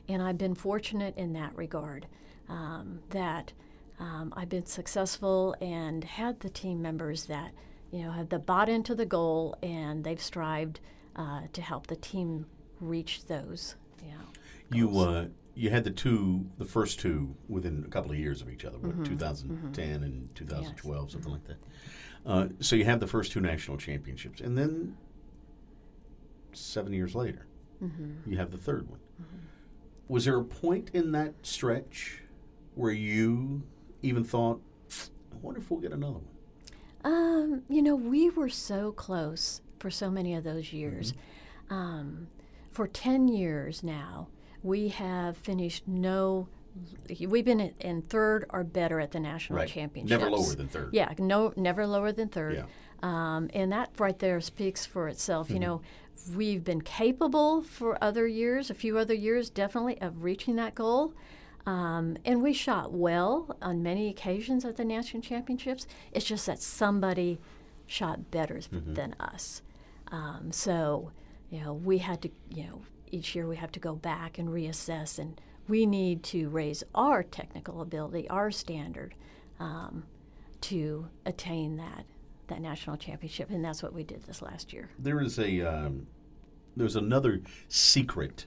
And 0.09 0.21
I've 0.21 0.37
been 0.37 0.55
fortunate 0.55 1.15
in 1.17 1.33
that 1.33 1.55
regard 1.55 2.07
um, 2.49 2.99
that 3.09 3.53
um, 3.99 4.33
I've 4.37 4.49
been 4.49 4.65
successful 4.65 5.55
and 5.59 6.03
had 6.03 6.39
the 6.39 6.49
team 6.49 6.81
members 6.81 7.25
that, 7.25 7.51
you 7.91 8.03
know, 8.03 8.11
have 8.11 8.29
the 8.29 8.39
bought 8.39 8.69
into 8.69 8.95
the 8.95 9.05
goal 9.05 9.55
and 9.61 10.03
they've 10.03 10.21
strived 10.21 10.79
uh, 11.15 11.41
to 11.51 11.61
help 11.61 11.87
the 11.87 11.95
team 11.95 12.45
reach 12.79 13.25
those. 13.25 13.75
You 14.03 14.11
know, 14.11 14.19
You 14.71 14.99
uh, 14.99 15.25
you 15.55 15.71
had 15.71 15.83
the 15.83 15.89
two, 15.91 16.45
the 16.59 16.65
first 16.65 16.99
two 16.99 17.35
within 17.49 17.83
a 17.85 17.89
couple 17.89 18.11
of 18.11 18.19
years 18.19 18.41
of 18.43 18.49
each 18.49 18.63
other, 18.63 18.77
what, 18.77 19.03
2010 19.03 20.03
and 20.03 20.35
2012, 20.35 21.11
something 21.11 21.31
like 21.31 21.45
that. 21.47 21.57
Uh, 22.25 22.47
so 22.59 22.75
you 22.75 22.85
have 22.85 22.99
the 22.99 23.07
first 23.07 23.31
two 23.31 23.41
national 23.41 23.77
championships, 23.77 24.39
and 24.39 24.55
then 24.55 24.95
seven 26.53 26.93
years 26.93 27.15
later, 27.15 27.47
you 28.27 28.37
have 28.37 28.51
the 28.51 28.57
third 28.57 28.87
one. 28.89 28.99
Was 30.07 30.25
there 30.25 30.37
a 30.37 30.43
point 30.43 30.89
in 30.93 31.11
that 31.11 31.33
stretch 31.41 32.21
where 32.75 32.91
you 32.91 33.63
even 34.01 34.23
thought, 34.23 34.61
"I 35.33 35.35
wonder 35.41 35.59
if 35.59 35.69
we'll 35.69 35.79
get 35.79 35.91
another 35.91 36.19
one"? 36.19 36.27
Um, 37.03 37.63
you 37.69 37.81
know, 37.81 37.95
we 37.95 38.29
were 38.29 38.49
so 38.49 38.91
close 38.91 39.61
for 39.79 39.89
so 39.89 40.09
many 40.09 40.33
of 40.33 40.43
those 40.43 40.73
years. 40.73 41.13
Um, 41.69 42.27
for 42.71 42.87
10 42.87 43.27
years 43.27 43.83
now, 43.83 44.27
we 44.63 44.89
have 44.89 45.37
finished 45.37 45.87
no, 45.87 46.47
we've 47.27 47.45
been 47.45 47.59
in- 47.59 47.73
in 47.79 48.01
third 48.03 48.45
or 48.49 48.63
better 48.63 48.99
at 48.99 49.11
the 49.11 49.19
national 49.19 49.57
Right. 49.59 49.67
championships. 49.69 50.19
Never 50.21 50.29
lower 50.31 50.53
than 50.55 50.67
third. 50.67 50.89
Yeah, 50.93 51.13
no, 51.17 51.53
never 51.55 51.85
lower 51.87 52.11
than 52.11 52.29
third. 52.29 52.55
Yeah. 52.55 52.65
Um, 53.03 53.49
and 53.53 53.71
that 53.71 53.91
right 53.99 54.17
there 54.17 54.39
speaks 54.41 54.85
for 54.85 55.07
itself. 55.07 55.47
Mm-hmm. 55.47 55.53
You 55.55 55.59
know, 55.59 55.81
we've 56.35 56.63
been 56.63 56.81
capable 56.81 57.61
for 57.61 57.97
other 58.03 58.27
years, 58.27 58.69
a 58.69 58.73
few 58.73 58.97
other 58.97 59.13
years, 59.13 59.49
definitely, 59.49 59.99
of 60.01 60.23
reaching 60.23 60.55
that 60.57 60.75
goal. 60.75 61.13
Um, 61.65 62.17
and 62.23 62.41
we 62.41 62.53
shot 62.53 62.93
well 62.93 63.55
on 63.61 63.83
many 63.83 64.07
occasions 64.09 64.63
at 64.63 64.77
the 64.77 64.85
national 64.85 65.21
championships. 65.21 65.85
It's 66.11 66.25
just 66.25 66.45
that 66.45 66.61
somebody 66.61 67.39
shot 67.85 68.31
better 68.31 68.55
Mm-hmm. 68.55 68.93
than 68.93 69.15
us. 69.19 69.61
Um, 70.09 70.51
so, 70.51 71.11
you 71.49 71.61
know, 71.61 71.73
we 71.73 71.97
had 71.99 72.21
to, 72.21 72.29
you 72.49 72.63
know, 72.63 72.81
each 73.11 73.35
year 73.35 73.47
we 73.47 73.57
have 73.57 73.71
to 73.73 73.79
go 73.79 73.95
back 73.95 74.37
and 74.37 74.49
reassess, 74.49 75.19
and 75.19 75.39
we 75.67 75.85
need 75.85 76.23
to 76.23 76.49
raise 76.49 76.83
our 76.95 77.23
technical 77.23 77.81
ability, 77.81 78.29
our 78.29 78.51
standard, 78.51 79.13
um, 79.59 80.03
to 80.61 81.07
attain 81.25 81.77
that 81.77 82.05
that 82.47 82.61
national 82.61 82.97
championship, 82.97 83.49
and 83.49 83.63
that's 83.63 83.83
what 83.83 83.93
we 83.93 84.03
did 84.03 84.23
this 84.23 84.41
last 84.41 84.73
year. 84.73 84.89
There 84.99 85.21
is 85.21 85.37
a 85.39 85.61
um, 85.61 86.07
there's 86.75 86.95
another 86.95 87.41
secret 87.67 88.45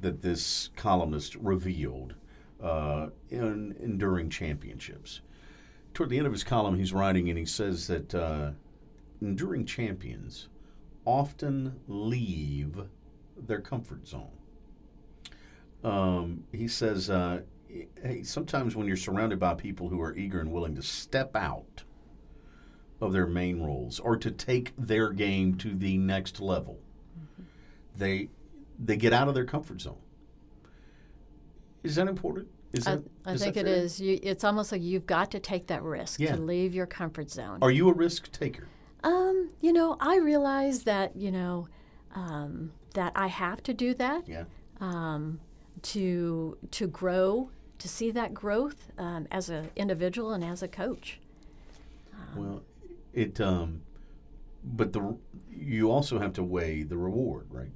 that 0.00 0.22
this 0.22 0.70
columnist 0.76 1.34
revealed 1.36 2.14
uh, 2.62 3.08
in 3.28 3.76
enduring 3.80 4.30
championships. 4.30 5.20
Toward 5.94 6.10
the 6.10 6.18
end 6.18 6.26
of 6.26 6.32
his 6.32 6.44
column, 6.44 6.78
he's 6.78 6.92
writing 6.92 7.28
and 7.28 7.38
he 7.38 7.44
says 7.44 7.86
that 7.88 8.14
uh, 8.14 8.50
enduring 9.20 9.66
champions 9.66 10.48
often 11.04 11.80
leave 11.88 12.78
their 13.36 13.60
comfort 13.60 14.06
zone. 14.06 14.30
Um, 15.82 16.44
he 16.52 16.68
says, 16.68 17.08
uh, 17.08 17.40
hey, 18.02 18.22
sometimes 18.22 18.76
when 18.76 18.86
you're 18.86 18.96
surrounded 18.96 19.38
by 19.38 19.54
people 19.54 19.88
who 19.88 20.00
are 20.00 20.14
eager 20.14 20.40
and 20.40 20.52
willing 20.52 20.74
to 20.74 20.82
step 20.82 21.34
out 21.34 21.84
of 23.00 23.12
their 23.12 23.26
main 23.26 23.62
roles 23.62 23.98
or 23.98 24.16
to 24.16 24.30
take 24.30 24.72
their 24.76 25.10
game 25.12 25.56
to 25.56 25.74
the 25.74 25.96
next 25.98 26.40
level, 26.40 26.78
they 27.96 28.28
they 28.82 28.96
get 28.96 29.12
out 29.12 29.28
of 29.28 29.34
their 29.34 29.44
comfort 29.44 29.80
zone. 29.80 29.98
Is 31.82 31.94
that 31.96 32.08
important? 32.08 32.48
Is 32.72 32.86
I, 32.86 32.96
that, 32.96 33.04
I 33.26 33.32
is 33.32 33.42
think 33.42 33.56
it. 33.56 34.00
You, 34.00 34.18
it's 34.22 34.44
almost 34.44 34.70
like 34.72 34.82
you've 34.82 35.06
got 35.06 35.30
to 35.32 35.40
take 35.40 35.66
that 35.68 35.82
risk 35.82 36.20
Yeah. 36.20 36.36
to 36.36 36.40
leave 36.42 36.74
your 36.74 36.86
comfort 36.86 37.30
zone. 37.30 37.58
Are 37.62 37.70
you 37.70 37.88
a 37.88 37.92
risk 37.92 38.30
taker? 38.32 38.68
Um, 39.02 39.50
you 39.60 39.72
know, 39.72 39.96
I 39.98 40.16
realize 40.18 40.84
that 40.84 41.16
you 41.16 41.32
know 41.32 41.68
um, 42.14 42.72
that 42.94 43.12
I 43.16 43.26
have 43.28 43.62
to 43.64 43.74
do 43.74 43.94
that 43.94 44.28
Yeah. 44.28 44.44
um, 44.80 45.40
to 45.82 46.58
to 46.70 46.86
grow, 46.86 47.50
to 47.78 47.88
see 47.88 48.10
that 48.12 48.34
growth 48.34 48.92
um, 48.98 49.26
as 49.30 49.48
an 49.48 49.70
individual 49.74 50.32
and 50.32 50.44
as 50.44 50.62
a 50.62 50.68
coach. 50.68 51.18
Well, 52.36 52.62
it 53.12 53.40
um, 53.40 53.82
but 54.64 54.92
the 54.92 55.16
you 55.50 55.90
also 55.90 56.18
have 56.18 56.32
to 56.34 56.42
weigh 56.42 56.82
the 56.82 56.96
reward, 56.96 57.46
right? 57.50 57.70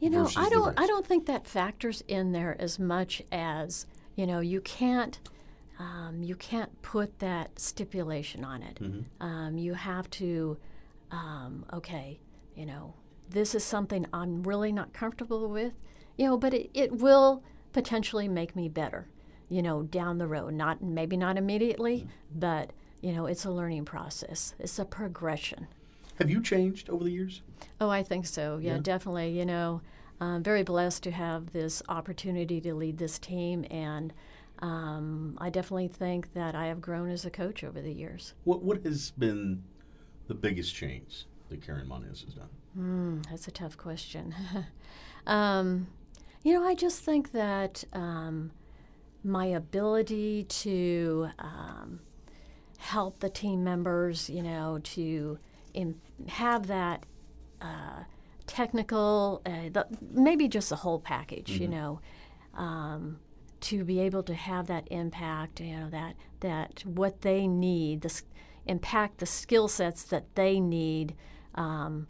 You 0.00 0.10
know, 0.10 0.24
versus 0.24 0.36
I 0.36 0.48
don't. 0.48 0.78
I 0.78 0.86
don't 0.86 1.06
think 1.06 1.26
that 1.26 1.46
factors 1.46 2.02
in 2.08 2.32
there 2.32 2.56
as 2.60 2.78
much 2.78 3.22
as 3.32 3.86
you 4.16 4.26
know. 4.26 4.40
You 4.40 4.60
can't. 4.60 5.18
Um, 5.78 6.22
you 6.22 6.36
can't 6.36 6.80
put 6.82 7.18
that 7.18 7.58
stipulation 7.58 8.44
on 8.44 8.62
it. 8.62 8.78
Mm-hmm. 8.80 9.26
Um, 9.26 9.58
you 9.58 9.74
have 9.74 10.10
to. 10.10 10.58
Um, 11.10 11.64
okay, 11.72 12.20
you 12.54 12.66
know, 12.66 12.94
this 13.30 13.54
is 13.54 13.64
something 13.64 14.06
I'm 14.12 14.42
really 14.42 14.72
not 14.72 14.92
comfortable 14.92 15.48
with. 15.48 15.72
You 16.16 16.26
know, 16.26 16.36
but 16.36 16.54
it, 16.54 16.70
it 16.74 16.92
will 16.92 17.42
potentially 17.72 18.28
make 18.28 18.54
me 18.54 18.68
better. 18.68 19.08
You 19.48 19.62
know, 19.62 19.82
down 19.82 20.18
the 20.18 20.26
road. 20.26 20.54
Not 20.54 20.82
maybe 20.82 21.16
not 21.16 21.36
immediately, 21.38 21.98
Mm-hmm. 22.00 22.38
but 22.40 22.72
you 23.04 23.12
know, 23.12 23.26
it's 23.26 23.44
a 23.44 23.50
learning 23.50 23.84
process. 23.84 24.54
It's 24.58 24.78
a 24.78 24.84
progression. 24.86 25.66
Have 26.18 26.30
you 26.30 26.40
changed 26.42 26.88
over 26.88 27.04
the 27.04 27.10
years? 27.10 27.42
Oh, 27.78 27.90
I 27.90 28.02
think 28.02 28.24
so. 28.24 28.58
Yeah, 28.62 28.76
Yeah. 28.76 28.80
definitely. 28.80 29.38
You 29.38 29.44
know, 29.44 29.82
I'm 30.22 30.42
very 30.42 30.62
blessed 30.62 31.02
to 31.02 31.10
have 31.10 31.52
this 31.52 31.82
opportunity 31.88 32.62
to 32.62 32.74
lead 32.74 32.96
this 32.96 33.18
team, 33.18 33.66
and 33.70 34.14
um, 34.60 35.36
I 35.38 35.50
definitely 35.50 35.88
think 35.88 36.32
that 36.32 36.54
I 36.54 36.66
have 36.66 36.80
grown 36.80 37.10
as 37.10 37.26
a 37.26 37.30
coach 37.30 37.62
over 37.62 37.82
the 37.82 37.92
years. 37.92 38.32
What 38.44 38.62
what 38.62 38.82
has 38.84 39.10
been 39.10 39.62
the 40.28 40.34
biggest 40.34 40.74
change 40.74 41.26
that 41.50 41.60
Karen 41.60 41.86
Monez 41.86 42.24
has 42.24 42.32
done? 42.34 42.48
Mm, 42.78 43.28
that's 43.28 43.46
a 43.48 43.50
tough 43.50 43.76
question. 43.76 44.34
um, 45.26 45.88
you 46.42 46.54
know, 46.54 46.66
I 46.66 46.74
just 46.74 47.02
think 47.02 47.32
that 47.32 47.84
um, 47.92 48.50
my 49.22 49.46
ability 49.46 50.44
to 50.44 51.28
um, 51.38 52.00
help 52.84 53.20
the 53.20 53.30
team 53.30 53.64
members, 53.64 54.28
you 54.28 54.42
know, 54.42 54.78
to 54.82 55.38
have 56.28 56.66
that 56.66 57.04
uh, 57.62 58.04
technical, 58.46 59.40
uh, 59.46 59.70
the, 59.72 59.86
maybe 60.12 60.48
just 60.48 60.68
the 60.68 60.76
whole 60.76 61.00
package, 61.00 61.52
you 61.52 61.66
know, 61.66 62.00
um, 62.54 63.18
to 63.60 63.84
be 63.84 64.00
able 64.00 64.22
to 64.22 64.34
have 64.34 64.66
that 64.66 64.86
impact, 64.90 65.60
you 65.60 65.74
know, 65.74 65.88
that 65.88 66.14
that 66.40 66.84
what 66.84 67.22
they 67.22 67.46
need, 67.48 68.02
the 68.02 68.22
impact 68.66 69.18
the 69.18 69.26
skill 69.26 69.66
sets 69.66 70.04
that 70.04 70.34
they 70.34 70.60
need 70.60 71.14
um, 71.54 72.06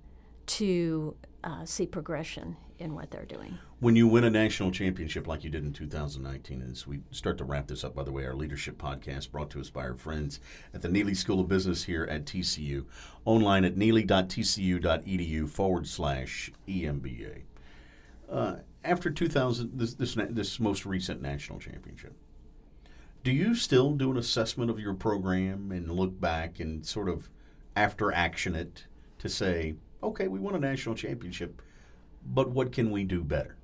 to 0.46 1.16
uh, 1.44 1.64
see 1.64 1.86
progression 1.86 2.56
in 2.78 2.94
what 2.94 3.10
they're 3.10 3.24
doing. 3.24 3.58
When 3.80 3.96
you 3.96 4.06
win 4.08 4.24
a 4.24 4.30
national 4.30 4.70
championship 4.70 5.26
like 5.26 5.44
you 5.44 5.50
did 5.50 5.64
in 5.64 5.72
2019, 5.72 6.66
as 6.70 6.86
we 6.86 7.00
start 7.10 7.38
to 7.38 7.44
wrap 7.44 7.66
this 7.66 7.84
up, 7.84 7.94
by 7.94 8.02
the 8.02 8.12
way, 8.12 8.24
our 8.24 8.34
leadership 8.34 8.78
podcast 8.78 9.30
brought 9.30 9.50
to 9.50 9.60
us 9.60 9.70
by 9.70 9.82
our 9.82 9.94
friends 9.94 10.40
at 10.72 10.82
the 10.82 10.88
Neeley 10.88 11.16
School 11.16 11.40
of 11.40 11.48
Business 11.48 11.84
here 11.84 12.04
at 12.04 12.24
TCU, 12.24 12.84
online 13.24 13.64
at 13.64 13.76
neeley.tcu.edu 13.76 15.48
forward 15.48 15.86
slash 15.86 16.50
EMBA. 16.68 17.42
Uh, 18.30 18.56
after 18.84 19.10
2000, 19.10 19.78
this, 19.78 19.94
this 19.94 20.16
this 20.30 20.58
most 20.60 20.84
recent 20.86 21.22
national 21.22 21.58
championship, 21.58 22.14
do 23.22 23.32
you 23.32 23.54
still 23.54 23.92
do 23.92 24.10
an 24.10 24.18
assessment 24.18 24.70
of 24.70 24.78
your 24.78 24.94
program 24.94 25.72
and 25.72 25.90
look 25.90 26.20
back 26.20 26.60
and 26.60 26.84
sort 26.84 27.08
of 27.08 27.30
after 27.76 28.12
action 28.12 28.54
it 28.54 28.84
to 29.18 29.28
say, 29.28 29.74
okay, 30.02 30.28
we 30.28 30.38
won 30.38 30.54
a 30.54 30.58
national 30.58 30.94
championship, 30.94 31.62
but 32.24 32.50
what 32.50 32.72
can 32.72 32.90
we 32.90 33.04
do 33.04 33.22
better? 33.22 33.56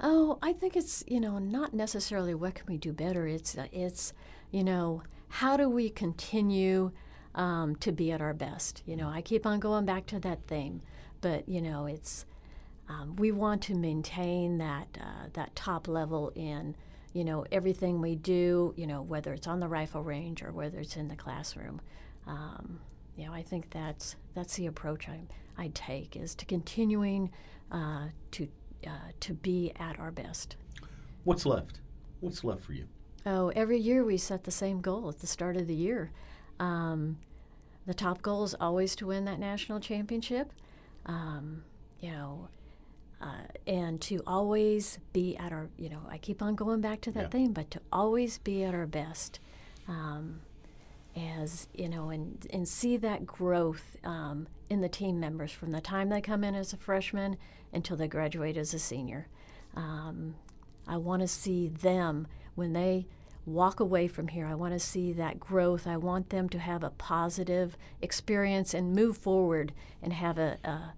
Oh, 0.00 0.38
I 0.42 0.52
think 0.52 0.76
it's 0.76 1.04
you 1.06 1.20
know 1.20 1.38
not 1.38 1.72
necessarily 1.72 2.34
what 2.34 2.54
can 2.54 2.66
we 2.66 2.76
do 2.76 2.92
better. 2.92 3.26
It's 3.26 3.56
uh, 3.56 3.66
it's 3.72 4.12
you 4.50 4.64
know 4.64 5.02
how 5.28 5.56
do 5.56 5.68
we 5.68 5.88
continue 5.88 6.92
um, 7.34 7.76
to 7.76 7.92
be 7.92 8.12
at 8.12 8.20
our 8.20 8.34
best. 8.34 8.82
You 8.86 8.96
know, 8.96 9.08
I 9.08 9.20
keep 9.20 9.46
on 9.46 9.60
going 9.60 9.84
back 9.84 10.06
to 10.06 10.20
that 10.20 10.46
theme, 10.46 10.82
but 11.20 11.48
you 11.48 11.60
know 11.60 11.86
it's 11.86 12.26
um, 12.88 13.16
we 13.16 13.32
want 13.32 13.62
to 13.62 13.74
maintain 13.74 14.58
that 14.58 14.88
uh, 15.00 15.28
that 15.32 15.54
top 15.56 15.88
level 15.88 16.32
in 16.34 16.76
you 17.12 17.24
know 17.24 17.46
everything 17.50 18.00
we 18.00 18.14
do. 18.14 18.74
You 18.76 18.86
know 18.86 19.02
whether 19.02 19.32
it's 19.32 19.46
on 19.46 19.60
the 19.60 19.68
rifle 19.68 20.02
range 20.02 20.42
or 20.42 20.52
whether 20.52 20.78
it's 20.78 20.96
in 20.96 21.08
the 21.08 21.16
classroom. 21.16 21.80
Um, 22.26 22.80
you 23.16 23.26
know, 23.26 23.32
I 23.32 23.42
think 23.42 23.70
that's 23.70 24.16
that's 24.34 24.56
the 24.56 24.66
approach 24.66 25.08
I 25.08 25.20
I 25.56 25.70
take 25.74 26.16
is 26.16 26.34
to 26.36 26.44
continuing 26.44 27.30
uh, 27.70 28.08
to 28.32 28.48
uh, 28.86 28.90
to 29.20 29.34
be 29.34 29.72
at 29.78 29.98
our 29.98 30.10
best. 30.10 30.56
What's 31.24 31.46
left? 31.46 31.80
What's 32.20 32.44
left 32.44 32.62
for 32.62 32.72
you? 32.72 32.86
Oh, 33.26 33.48
every 33.56 33.78
year 33.78 34.04
we 34.04 34.18
set 34.18 34.44
the 34.44 34.50
same 34.50 34.80
goal 34.80 35.08
at 35.08 35.20
the 35.20 35.26
start 35.26 35.56
of 35.56 35.66
the 35.66 35.74
year. 35.74 36.10
Um, 36.60 37.18
the 37.86 37.94
top 37.94 38.20
goal 38.22 38.44
is 38.44 38.54
always 38.60 38.94
to 38.96 39.06
win 39.06 39.24
that 39.24 39.38
national 39.38 39.80
championship. 39.80 40.52
Um, 41.06 41.64
you 42.00 42.10
know, 42.10 42.48
uh, 43.22 43.42
and 43.66 44.00
to 44.02 44.20
always 44.26 44.98
be 45.14 45.36
at 45.38 45.52
our, 45.52 45.68
you 45.78 45.88
know, 45.88 46.00
I 46.08 46.18
keep 46.18 46.42
on 46.42 46.54
going 46.54 46.82
back 46.82 47.00
to 47.02 47.10
that 47.12 47.22
Yeah. 47.24 47.28
thing, 47.28 47.52
but 47.52 47.70
to 47.70 47.80
always 47.90 48.38
be 48.38 48.62
at 48.64 48.74
our 48.74 48.86
best. 48.86 49.40
Um, 49.88 50.40
as 51.16 51.68
you 51.74 51.88
know, 51.88 52.10
and 52.10 52.46
and 52.52 52.68
see 52.68 52.96
that 52.98 53.26
growth 53.26 53.96
um, 54.04 54.46
in 54.68 54.80
the 54.80 54.88
team 54.88 55.20
members 55.20 55.52
from 55.52 55.72
the 55.72 55.80
time 55.80 56.08
they 56.08 56.20
come 56.20 56.44
in 56.44 56.54
as 56.54 56.72
a 56.72 56.76
freshman 56.76 57.36
until 57.72 57.96
they 57.96 58.08
graduate 58.08 58.56
as 58.56 58.74
a 58.74 58.78
senior. 58.78 59.28
Um, 59.74 60.36
I 60.86 60.96
want 60.96 61.22
to 61.22 61.28
see 61.28 61.68
them 61.68 62.26
when 62.54 62.72
they 62.72 63.06
walk 63.46 63.80
away 63.80 64.08
from 64.08 64.28
here. 64.28 64.46
I 64.46 64.54
want 64.54 64.72
to 64.72 64.78
see 64.78 65.12
that 65.12 65.38
growth. 65.38 65.86
I 65.86 65.96
want 65.96 66.30
them 66.30 66.48
to 66.50 66.58
have 66.58 66.82
a 66.82 66.90
positive 66.90 67.76
experience 68.00 68.72
and 68.72 68.94
move 68.94 69.18
forward 69.18 69.72
and 70.02 70.12
have 70.12 70.38
a, 70.38 70.58
a 70.64 70.94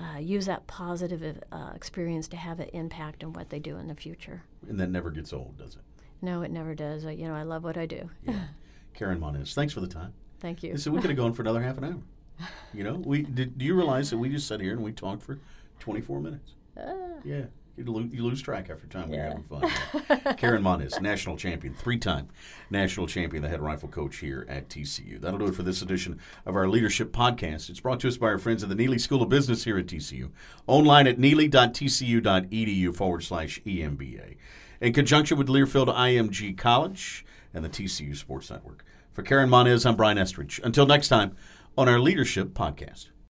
uh, 0.00 0.18
use 0.18 0.46
that 0.46 0.66
positive 0.66 1.42
uh, 1.50 1.70
experience 1.74 2.28
to 2.28 2.36
have 2.36 2.60
an 2.60 2.68
impact 2.72 3.24
on 3.24 3.32
what 3.32 3.50
they 3.50 3.58
do 3.58 3.76
in 3.78 3.88
the 3.88 3.94
future. 3.94 4.44
And 4.68 4.78
that 4.78 4.90
never 4.90 5.10
gets 5.10 5.32
old, 5.32 5.58
does 5.58 5.74
it? 5.74 5.82
No, 6.22 6.42
it 6.42 6.50
never 6.50 6.74
does. 6.74 7.04
I, 7.04 7.12
you 7.12 7.26
know, 7.26 7.34
I 7.34 7.42
love 7.42 7.64
what 7.64 7.76
I 7.76 7.86
do. 7.86 8.10
Yeah. 8.24 8.40
Karen 8.94 9.20
Monez, 9.20 9.54
thanks 9.54 9.72
for 9.72 9.80
the 9.80 9.86
time. 9.88 10.12
Thank 10.40 10.62
you. 10.62 10.76
So 10.76 10.90
we 10.90 11.00
could 11.00 11.10
have 11.10 11.16
gone 11.16 11.32
for 11.32 11.42
another 11.42 11.62
half 11.62 11.78
an 11.78 11.84
hour. 11.84 12.48
You 12.72 12.84
know, 12.84 12.94
we 13.04 13.22
did. 13.22 13.58
Do 13.58 13.64
you 13.64 13.74
realize 13.74 14.10
that 14.10 14.18
we 14.18 14.28
just 14.28 14.46
sat 14.46 14.60
here 14.60 14.72
and 14.72 14.82
we 14.82 14.92
talked 14.92 15.22
for 15.22 15.38
24 15.80 16.20
minutes? 16.20 16.52
Ah. 16.78 16.92
Yeah. 17.24 17.44
You 17.76 17.84
lose, 17.84 18.12
you 18.12 18.24
lose 18.24 18.42
track 18.42 18.70
after 18.70 18.86
time 18.88 19.08
when 19.08 19.18
Yeah. 19.20 19.34
you're 19.50 19.60
having 19.60 20.20
fun. 20.24 20.34
Karen 20.36 20.62
Monez, 20.64 21.00
national 21.00 21.36
champion, 21.36 21.74
three-time 21.74 22.26
national 22.70 23.06
champion, 23.06 23.40
the 23.42 23.48
head 23.48 23.60
rifle 23.60 23.88
coach 23.88 24.16
here 24.16 24.44
at 24.48 24.68
TCU. 24.68 25.20
That'll 25.20 25.38
do 25.38 25.46
it 25.46 25.54
for 25.54 25.62
this 25.62 25.80
edition 25.80 26.18
of 26.44 26.56
our 26.56 26.68
leadership 26.68 27.12
podcast. 27.12 27.70
It's 27.70 27.78
brought 27.78 28.00
to 28.00 28.08
us 28.08 28.16
by 28.16 28.26
our 28.28 28.38
friends 28.38 28.64
at 28.64 28.68
the 28.68 28.74
Neeley 28.74 29.00
School 29.00 29.22
of 29.22 29.28
Business 29.28 29.62
here 29.62 29.78
at 29.78 29.86
TCU. 29.86 30.30
Online 30.66 31.06
at 31.06 31.18
neeley.tcu.edu 31.18 32.94
forward 32.96 33.22
slash 33.22 33.60
EMBA. 33.64 34.36
In 34.80 34.92
conjunction 34.92 35.38
with 35.38 35.48
Learfield 35.48 35.86
IMG 35.94 36.56
College 36.56 37.24
and 37.54 37.64
the 37.64 37.68
TCU 37.68 38.16
Sports 38.16 38.50
Network. 38.50 38.84
For 39.12 39.22
Karen 39.22 39.50
Monez, 39.50 39.84
I'm 39.84 39.96
Brian 39.96 40.18
Estridge. 40.18 40.60
Until 40.62 40.86
next 40.86 41.08
time 41.08 41.36
on 41.76 41.88
our 41.88 41.98
leadership 41.98 42.54
podcast. 42.54 43.08